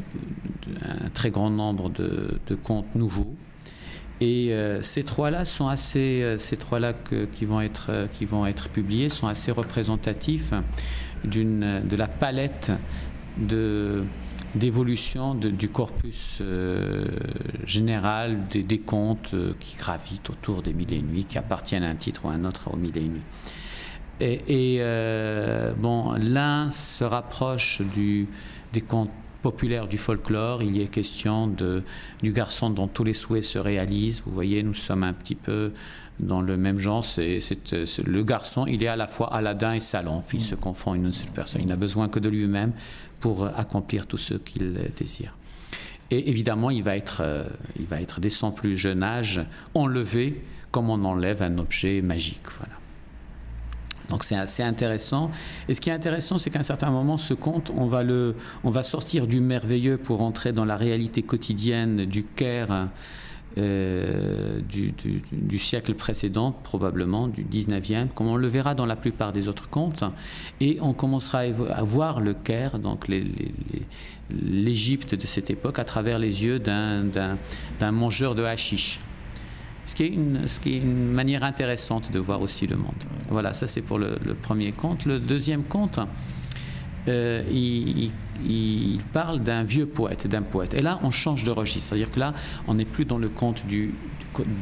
un 0.83 1.09
très 1.09 1.29
grand 1.29 1.49
nombre 1.49 1.89
de, 1.89 2.39
contes 2.63 2.95
nouveaux. 2.95 3.33
Et 4.19 4.53
ces 4.83 5.03
trois-là 5.03 5.45
sont 5.45 5.67
assez, 5.67 6.35
ces 6.37 6.55
trois-là 6.55 6.93
qui 7.31 7.45
vont 7.45 7.59
être 7.59 8.07
qui 8.13 8.25
vont 8.25 8.45
être 8.45 8.69
publiés 8.69 9.09
sont 9.09 9.27
assez 9.27 9.51
représentatifs 9.51 10.53
d'une 11.23 11.81
de 11.83 11.95
la 11.95 12.07
palette 12.07 12.71
de 13.37 14.03
d'évolution 14.55 15.35
du 15.35 15.69
corpus 15.69 16.39
euh, 16.41 17.05
général 17.65 18.39
des, 18.49 18.79
contes 18.79 19.31
euh, 19.33 19.53
qui 19.59 19.77
gravitent 19.77 20.29
autour 20.29 20.61
des 20.61 20.73
mille 20.73 20.93
et 20.93 21.01
nuits, 21.01 21.25
qui 21.25 21.37
appartiennent 21.37 21.83
à 21.83 21.89
un 21.89 21.95
titre 21.95 22.25
ou 22.25 22.29
à 22.29 22.33
un 22.33 22.45
autre 22.45 22.69
aux 22.71 22.75
mille 22.75 22.97
et 22.97 23.07
nuits. 23.07 23.23
Et, 24.19 24.77
euh, 24.81 25.73
bon, 25.73 26.13
l'un 26.13 26.69
se 26.69 27.03
rapproche 27.03 27.81
du, 27.81 28.27
des 28.71 28.81
contes 28.81 29.09
populaires 29.41 29.87
du 29.87 29.97
folklore. 29.97 30.61
Il 30.61 30.77
y 30.77 30.81
est 30.81 30.87
question 30.87 31.47
de, 31.47 31.83
du 32.21 32.31
garçon 32.31 32.69
dont 32.69 32.87
tous 32.87 33.03
les 33.03 33.13
souhaits 33.13 33.43
se 33.43 33.57
réalisent. 33.57 34.21
Vous 34.25 34.31
voyez, 34.31 34.61
nous 34.61 34.75
sommes 34.75 35.03
un 35.03 35.13
petit 35.13 35.33
peu 35.33 35.71
dans 36.19 36.41
le 36.41 36.55
même 36.55 36.77
genre. 36.77 37.03
C'est, 37.03 37.39
le 38.05 38.23
garçon, 38.23 38.67
il 38.67 38.83
est 38.83 38.87
à 38.87 38.95
la 38.95 39.07
fois 39.07 39.33
Aladdin 39.33 39.73
et 39.73 39.79
Salon, 39.79 40.21
puis 40.25 40.37
il 40.37 40.43
se 40.43 40.55
confond 40.55 40.93
une 40.93 41.11
seule 41.11 41.31
personne. 41.31 41.61
Il 41.61 41.67
n'a 41.67 41.75
besoin 41.75 42.07
que 42.07 42.19
de 42.19 42.29
lui-même 42.29 42.73
pour 43.21 43.45
accomplir 43.45 44.07
tout 44.07 44.17
ce 44.17 44.33
qu'il 44.33 44.73
désire. 44.97 45.35
Et 46.09 46.29
évidemment, 46.29 46.69
il 46.69 46.83
va 46.83 46.97
être, 46.97 47.21
euh, 47.23 47.45
il 47.79 47.85
va 47.85 48.01
être 48.01 48.19
dès 48.19 48.29
son 48.29 48.51
plus 48.51 48.77
jeune 48.77 49.01
âge 49.01 49.41
enlevé 49.73 50.43
comme 50.71 50.89
on 50.89 51.05
enlève 51.05 51.41
un 51.41 51.57
objet 51.57 52.01
magique. 52.01 52.47
Voilà. 52.57 52.73
Donc 54.09 54.25
c'est 54.25 54.35
assez 54.35 54.61
intéressant. 54.61 55.31
Et 55.69 55.73
ce 55.73 55.79
qui 55.79 55.89
est 55.89 55.93
intéressant, 55.93 56.37
c'est 56.37 56.49
qu'à 56.49 56.59
un 56.59 56.63
certain 56.63 56.91
moment, 56.91 57.17
ce 57.17 57.33
conte, 57.33 57.71
on 57.77 57.85
va, 57.85 58.03
le, 58.03 58.35
on 58.65 58.69
va 58.69 58.83
sortir 58.83 59.25
du 59.25 59.39
merveilleux 59.39 59.97
pour 59.97 60.21
entrer 60.21 60.51
dans 60.51 60.65
la 60.65 60.75
réalité 60.75 61.23
quotidienne 61.23 62.05
du 62.05 62.25
Caire 62.25 62.89
euh, 63.57 64.61
du, 64.61 65.59
siècle 65.59 65.93
précédent, 65.95 66.51
probablement 66.63 67.27
du 67.27 67.43
19e, 67.43 68.07
comme 68.15 68.27
on 68.27 68.37
le 68.37 68.47
verra 68.47 68.75
dans 68.75 68.85
la 68.85 68.95
plupart 68.95 69.33
des 69.33 69.49
autres 69.49 69.69
contes. 69.69 70.03
Et 70.59 70.77
on 70.81 70.93
commencera 70.93 71.39
à 71.39 71.83
voir 71.83 72.21
le 72.21 72.33
Caire, 72.33 72.79
donc 72.79 73.07
l'Égypte 74.29 75.15
de 75.15 75.25
cette 75.25 75.49
époque, 75.49 75.79
à 75.79 75.83
travers 75.83 76.17
les 76.17 76.45
yeux 76.45 76.59
d'un 76.59 77.91
mangeur 77.91 78.35
de 78.35 78.43
hashish. 78.43 79.01
Ce 79.85 79.95
qui, 79.95 80.03
est 80.03 80.13
une, 80.13 80.47
ce 80.47 80.59
qui 80.59 80.73
est 80.73 80.77
une 80.77 81.11
manière 81.11 81.43
intéressante 81.43 82.11
de 82.11 82.19
voir 82.19 82.41
aussi 82.41 82.67
le 82.67 82.77
monde. 82.77 83.03
Voilà, 83.29 83.53
ça 83.53 83.67
c'est 83.67 83.81
pour 83.81 83.97
le, 83.97 84.17
premier 84.41 84.71
conte. 84.71 85.05
Le 85.05 85.19
deuxième 85.19 85.63
conte, 85.63 85.99
euh, 87.07 87.43
il, 87.51 88.11
parle 89.13 89.41
d'un 89.41 89.63
vieux 89.63 89.85
poète, 89.85 90.27
d'un 90.27 90.41
poète. 90.41 90.73
Et 90.73 90.81
là, 90.81 90.99
on 91.03 91.11
change 91.11 91.43
de 91.43 91.51
registre. 91.51 91.89
C'est-à-dire 91.89 92.11
que 92.11 92.19
là, 92.19 92.33
on 92.67 92.75
n'est 92.75 92.85
plus 92.85 93.05
dans 93.05 93.17
le 93.17 93.29
conte 93.29 93.65
du, 93.65 93.93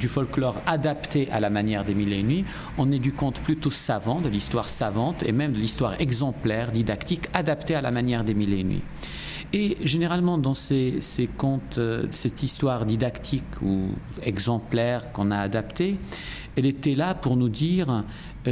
folklore 0.08 0.60
adapté 0.66 1.30
à 1.32 1.40
la 1.40 1.50
manière 1.50 1.86
des 1.86 1.94
mille 1.94 2.12
et 2.14 2.24
nuits, 2.24 2.46
on 2.78 2.92
est 2.92 3.00
du 3.00 3.14
conte 3.14 3.40
plutôt 3.42 3.70
savant, 3.70 4.20
de 4.20 4.30
l'histoire 4.30 4.68
savante 4.68 5.24
et 5.24 5.32
même 5.32 5.54
de 5.54 5.60
l'histoire 5.60 6.00
exemplaire, 6.02 6.72
didactique, 6.72 7.28
adaptée 7.34 7.76
à 7.76 7.82
la 7.82 7.92
manière 7.92 8.24
des 8.24 8.34
mille 8.34 8.54
et 8.54 8.64
nuits. 8.64 8.82
Et 9.54 9.78
généralement, 9.84 10.38
dans 10.38 10.54
ces, 10.54 11.02
ces 11.02 11.28
contes, 11.28 11.78
euh, 11.80 12.06
cette 12.12 12.44
histoire 12.44 12.86
didactique 12.86 13.62
ou 13.64 13.90
exemplaire 14.24 15.12
qu'on 15.12 15.32
a 15.32 15.38
adaptée, 15.38 15.98
elle 16.56 16.66
était 16.66 16.96
là 16.96 17.16
pour 17.16 17.36
nous 17.36 17.50
dire 17.50 18.04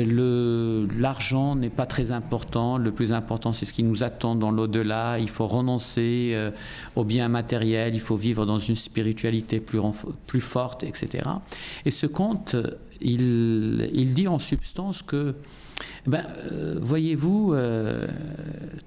l'argent 0.05 1.55
n'est 1.55 1.69
pas 1.69 1.85
très 1.85 2.11
important. 2.11 2.77
Le 2.77 2.91
plus 2.91 3.13
important, 3.13 3.53
c'est 3.53 3.65
ce 3.65 3.73
qui 3.73 3.83
nous 3.83 4.03
attend 4.03 4.35
dans 4.35 4.51
l'au-delà. 4.51 5.19
Il 5.19 5.29
faut 5.29 5.47
renoncer 5.47 6.31
euh, 6.33 6.51
aux 6.95 7.03
biens 7.03 7.29
matériels. 7.29 7.95
Il 7.95 8.01
faut 8.01 8.15
vivre 8.15 8.45
dans 8.45 8.57
une 8.57 8.75
spiritualité 8.75 9.59
plus, 9.59 10.41
forte, 10.41 10.83
etc. 10.83 11.29
Et 11.85 11.91
ce 11.91 12.05
conte, 12.05 12.55
il, 13.01 14.13
dit 14.13 14.27
en 14.27 14.39
substance 14.39 15.01
que, 15.01 15.33
ben, 16.05 16.25
euh, 16.51 16.77
voyez-vous, 16.81 17.53
euh, 17.53 18.07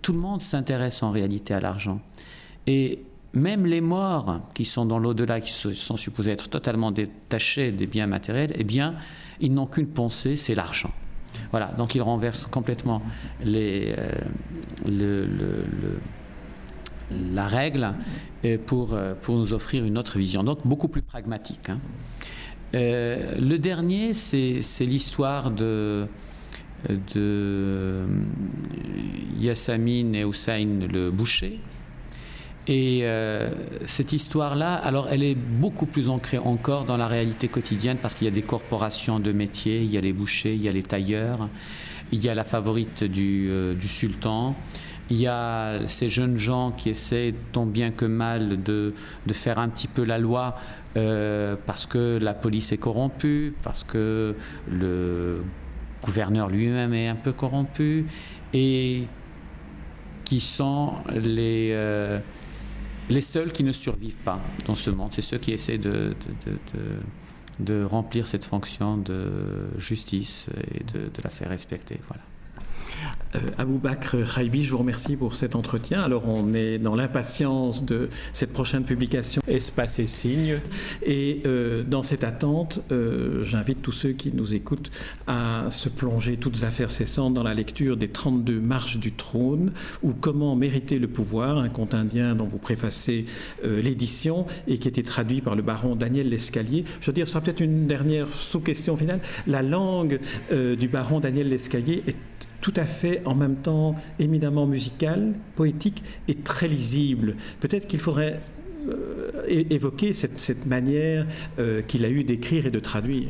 tout 0.03 0.13
le 0.13 0.19
monde 0.19 0.43
s'intéresse 0.43 1.03
en 1.03 1.11
réalité 1.11 1.55
à 1.55 1.61
l'argent. 1.61 2.01
Et 2.67 3.05
même 3.33 3.65
les 3.65 3.81
morts 3.81 4.41
qui 4.55 4.65
sont 4.65 4.85
dans 4.85 4.99
l'au-delà, 4.99 5.41
qui 5.41 5.53
sont 5.53 5.97
supposés 5.97 6.33
être 6.33 6.49
totalement 6.49 6.91
détachés 6.91 7.71
des 7.73 7.87
biens 7.87 8.07
matériels, 8.07 8.53
eh 8.57 8.65
bien, 8.65 8.97
ils 9.41 9.53
n'ont 9.53 9.67
qu'une 9.67 9.89
pensée, 9.89 10.37
c'est 10.37 10.55
l'argent. 10.55 10.93
Voilà, 11.51 11.67
donc 11.77 11.95
ils 11.95 12.03
renversent 12.03 12.47
complètement 12.47 13.03
euh, 13.47 14.13
la 17.35 17.47
règle 17.47 17.95
pour, 18.67 18.95
euh, 18.95 19.15
pour 19.21 19.37
nous 19.37 19.53
offrir 19.53 19.85
une 19.85 19.99
autre 19.99 20.19
vision, 20.19 20.45
donc 20.45 20.67
beaucoup 20.67 20.89
plus 20.89 21.03
pragmatique. 21.03 21.69
Hein. 21.69 21.79
Euh, 22.75 23.35
le 23.39 23.59
dernier, 23.59 24.15
c'est 24.15 24.63
l'histoire 24.81 25.51
de, 25.51 26.07
de 27.15 28.07
Yassamine 29.39 30.15
et 30.15 30.25
Hussein 30.25 30.79
le 30.93 31.11
boucher, 31.11 31.59
et 32.71 33.01
euh, 33.03 33.51
cette 33.85 34.13
histoire-là, 34.13 34.75
alors 34.75 35.09
elle 35.11 35.25
est 35.25 35.35
beaucoup 35.35 35.87
plus 35.87 36.09
ancrée 36.09 36.39
encore 36.39 36.85
dans 36.85 36.97
la 36.97 37.09
réalité 37.09 37.49
quotidienne 37.49 37.97
parce 38.01 38.15
qu'il 38.15 38.27
y 38.27 38.29
a 38.29 38.33
des 38.33 38.43
corporations 38.43 39.19
de 39.19 39.33
métiers, 39.33 39.81
il 39.83 39.91
y 39.91 39.99
a 39.99 40.01
les 40.01 40.13
bouchers, 40.13 40.55
il 40.55 40.63
y 40.63 40.69
a 40.69 40.71
les 40.71 40.85
tailleurs, 40.85 41.49
il 42.13 42.23
y 42.23 42.29
a 42.29 42.35
la 42.37 42.45
favorite 42.45 43.03
du, 43.03 43.49
euh, 43.51 43.75
sultan, 43.81 44.55
il 45.11 45.17
y 45.17 45.27
a 45.27 45.81
ces 45.89 46.09
jeunes 46.09 46.37
gens 46.37 46.71
qui 46.71 46.91
essaient 46.91 47.35
tant 47.51 47.67
bien 47.67 47.91
que 47.91 48.05
mal 48.05 48.63
de, 48.63 48.95
faire 49.33 49.59
un 49.59 49.69
petit 49.69 49.89
peu 49.89 50.05
la 50.05 50.19
loi 50.19 50.57
euh, 50.97 51.57
parce 51.67 51.87
que 51.87 52.21
la 52.23 52.35
police 52.35 52.71
est 52.71 52.79
corrompue, 52.79 53.53
parce 53.65 53.83
que 53.83 54.37
le 54.71 55.43
gouverneur 56.05 56.49
lui-même 56.49 56.95
est 56.95 57.09
un 57.09 57.17
peu 57.17 57.33
corrompu 57.33 58.07
et 58.53 59.09
qui 60.25 60.39
sont 60.39 60.93
les 61.13 61.75
les 63.11 63.21
seuls 63.21 63.53
qui 63.53 63.65
ne 63.65 63.73
survivent 63.73 64.19
pas 64.19 64.41
dans 64.67 64.75
ce 64.75 64.91
monde, 64.91 65.13
c'est 65.13 65.21
ceux 65.21 65.39
qui 65.39 65.53
essaient 65.53 65.79
de, 65.79 66.15
remplir 67.85 68.27
cette 68.27 68.45
fonction 68.45 68.97
de 68.97 69.69
justice 69.77 70.49
et 70.75 70.85
de, 70.85 71.11
la 71.23 71.31
faire 71.31 71.49
respecter. 71.49 72.01
Voilà. 72.07 72.23
Euh, 73.37 73.39
Abou 73.59 73.79
Bakr 73.79 74.17
Raibi, 74.17 74.65
je 74.65 74.73
vous 74.73 74.79
remercie 74.79 75.17
pour 75.17 75.35
cet 75.35 75.55
entretien. 75.55 76.01
Alors, 76.01 76.27
on 76.27 76.53
est 76.55 76.79
dans 76.79 76.97
l'impatience 76.97 77.85
de 77.85 78.09
cette 78.33 78.53
prochaine 78.53 78.85
publication 78.85 79.41
Espace 79.47 79.99
et 79.99 80.07
Signes. 80.07 80.59
Et 81.05 81.43
euh, 81.47 81.85
dans 81.85 82.03
cette 82.03 82.25
attente, 82.25 82.83
euh, 82.91 83.45
j'invite 83.45 83.83
tous 83.83 83.93
ceux 83.93 84.13
qui 84.13 84.33
nous 84.35 84.55
écoutent 84.55 84.91
à 85.27 85.67
se 85.71 85.89
plonger 85.89 86.37
toutes 86.39 86.65
affaires 86.65 86.91
cessantes 86.91 87.35
dans 87.35 87.43
la 87.43 87.55
lecture 87.55 87.97
des 87.97 88.09
32 88.09 88.61
marches 88.61 88.99
du 88.99 89.13
trône 89.13 89.73
ou 90.03 90.13
Comment 90.21 90.55
mériter 90.55 90.99
le 90.99 91.09
pouvoir, 91.09 91.59
un 91.59 91.69
conte 91.69 91.95
indien 91.95 92.35
dont 92.35 92.47
vous 92.47 92.59
préfacez 92.59 93.25
l'édition 93.65 94.47
et 94.69 94.79
qui 94.79 94.87
été 94.87 95.03
traduit 95.03 95.41
par 95.41 95.57
le 95.57 95.63
baron 95.63 95.97
Daniel 95.97 96.29
Lescalier. 96.29 96.85
Je 97.01 97.07
veux 97.07 97.13
dire, 97.13 97.27
ce 97.27 97.33
sera 97.33 97.43
peut-être 97.43 97.61
une 97.61 97.87
dernière 97.87 98.29
sous-question 98.29 98.97
finale. 98.97 99.21
La 99.47 99.63
langue 99.63 100.21
du 100.53 100.89
baron 100.89 101.21
Daniel 101.21 101.49
Lescalier 101.49 102.03
est 102.07 102.17
tout 102.61 102.75
à 102.77 102.85
fait 102.85 103.23
en 103.25 103.35
même 103.35 103.57
temps 103.57 103.97
éminemment 104.19 104.67
musical, 104.67 105.33
poétique 105.57 106.03
et 106.29 106.35
très 106.35 106.69
lisible. 106.69 107.37
Peut-être 107.61 107.87
qu'il 107.87 108.01
faudrait 108.01 108.41
euh, 108.89 109.43
évoquer 109.49 110.13
cette, 110.13 110.67
manière 110.67 111.27
euh, 111.59 111.83
qu'il 111.83 112.05
a 112.05 112.09
eu 112.09 112.25
d'écrire 112.25 112.67
et 112.67 112.71
de 112.71 112.81
traduire. 112.81 113.29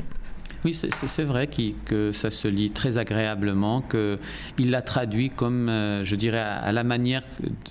Oui, 0.64 0.74
c'est 0.74 1.24
vrai 1.24 1.48
que 1.86 2.12
ça 2.12 2.30
se 2.30 2.46
lit 2.46 2.70
très 2.70 2.98
agréablement, 2.98 3.82
qu'il 3.82 4.70
l'a 4.70 4.82
traduit 4.82 5.30
comme, 5.30 5.70
euh, 5.70 6.04
je 6.04 6.14
dirais, 6.16 6.38
à, 6.38 6.70
la 6.70 6.84
manière 6.84 7.22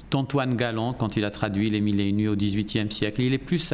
d'Antoine 0.10 0.56
Galland 0.56 0.94
quand 0.94 1.16
il 1.16 1.24
a 1.24 1.30
traduit 1.30 1.70
Les 1.70 1.82
Mille 1.82 2.00
et 2.00 2.12
Nuits 2.12 2.28
au 2.28 2.36
XVIIIe 2.36 2.92
siècle. 2.92 3.22
Il 3.22 3.34
est 3.34 3.38
plus, 3.38 3.74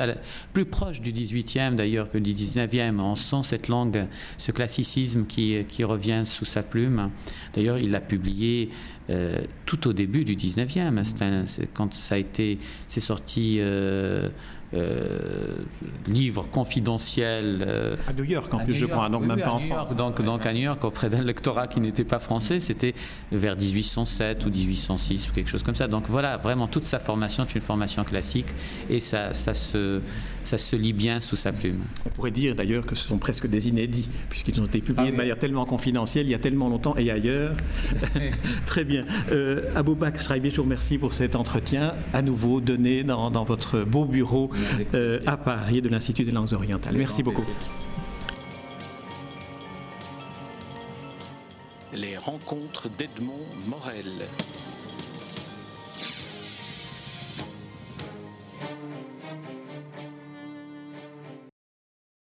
plus 0.51 0.65
proche 0.65 0.99
du 0.99 1.13
XVIIIe 1.13 1.75
d'ailleurs 1.75 2.09
que 2.09 2.17
du 2.17 2.33
XIXe. 2.33 2.93
On 2.99 3.15
sent 3.15 3.43
cette 3.43 3.69
langue, 3.69 4.05
ce 4.37 4.51
classicisme 4.51 5.25
qui, 5.25 5.63
revient 5.85 6.23
sous 6.25 6.45
sa 6.45 6.63
plume. 6.63 7.11
D'ailleurs, 7.53 7.77
il 7.77 7.91
l'a 7.91 8.01
publié 8.01 8.69
euh, 9.09 9.37
tout 9.65 9.87
au 9.87 9.93
début 9.93 10.25
du 10.25 10.35
19e. 10.35 11.01
quand 11.73 11.93
ça 11.93 12.15
a 12.15 12.17
été, 12.17 12.57
c'est 12.87 12.99
sorti 12.99 13.57
euh, 13.59 14.29
euh, 14.73 15.57
livre 16.07 16.47
confidentiel. 16.49 17.63
Euh, 17.67 17.95
à 18.07 18.13
New 18.13 18.23
York 18.23 18.53
en 18.53 18.59
plus, 18.59 18.73
je 18.73 18.85
crois, 18.85 19.09
donc 19.09 19.25
même 19.25 19.41
pas 19.41 19.51
en 19.51 19.59
France. 19.59 19.95
Donc, 19.95 20.21
donc 20.21 20.45
à 20.45 20.53
New 20.53 20.61
York, 20.61 20.83
auprès 20.83 21.09
d'un 21.09 21.23
lectorat 21.23 21.67
qui 21.67 21.79
n'était 21.79 22.03
pas 22.03 22.19
français, 22.19 22.59
c'était 22.59 22.93
vers 23.31 23.55
1807 23.55 24.45
ou 24.45 24.49
1806 24.49 25.29
ou 25.29 25.33
quelque 25.33 25.49
chose 25.49 25.63
comme 25.63 25.75
ça. 25.75 25.87
Donc 25.87 26.07
voilà, 26.07 26.37
vraiment 26.37 26.67
toute 26.67 26.85
sa 26.85 26.99
formation 26.99 27.43
est 27.43 27.55
une 27.55 27.61
formation 27.61 28.03
classique 28.03 28.47
et 28.89 28.99
ça, 28.99 29.33
ça, 29.33 29.53
se, 29.53 30.01
ça 30.47 30.57
se 30.57 30.75
lit 30.75 30.93
bien 30.93 31.19
sous 31.19 31.35
sa 31.35 31.51
plume. 31.51 31.79
On 32.05 32.09
pourrait 32.09 32.31
dire 32.31 32.55
d'ailleurs 32.55 32.85
que 32.85 32.95
ce 32.95 33.07
sont 33.07 33.17
presque 33.17 33.47
des 33.47 33.67
inédits, 33.67 34.09
puisqu'ils 34.29 34.59
ont 34.61 34.65
été 34.65 34.79
publiés 34.79 35.09
ah 35.09 35.11
de 35.11 35.17
manière 35.17 35.39
tellement 35.39 35.65
confidentielle 35.65 36.27
il 36.27 36.31
y 36.31 36.35
a 36.35 36.39
tellement 36.39 36.69
longtemps 36.69 36.95
et 36.97 37.11
ailleurs. 37.11 37.55
Très 38.65 38.83
bien. 38.83 39.05
Euh, 39.31 39.63
Abou 39.75 39.95
Bakr 39.95 40.21
je 40.21 40.55
vous 40.55 40.63
remercie 40.63 40.97
pour 40.97 41.13
cet 41.13 41.35
entretien 41.35 41.93
à 42.13 42.21
nouveau 42.21 42.61
donné 42.61 43.03
dans, 43.03 43.31
dans 43.31 43.43
votre 43.43 43.83
beau 43.83 44.05
bureau 44.05 44.49
euh, 44.93 45.19
à 45.25 45.37
Paris 45.37 45.81
de 45.81 45.89
l'Institut 45.89 46.23
des 46.23 46.31
langues 46.31 46.53
orientales. 46.53 46.95
Merci 46.95 47.23
beaucoup. 47.23 47.45
Les 51.93 52.17
rencontres 52.17 52.89
d'Edmond 52.89 53.45
Morel. 53.67 54.27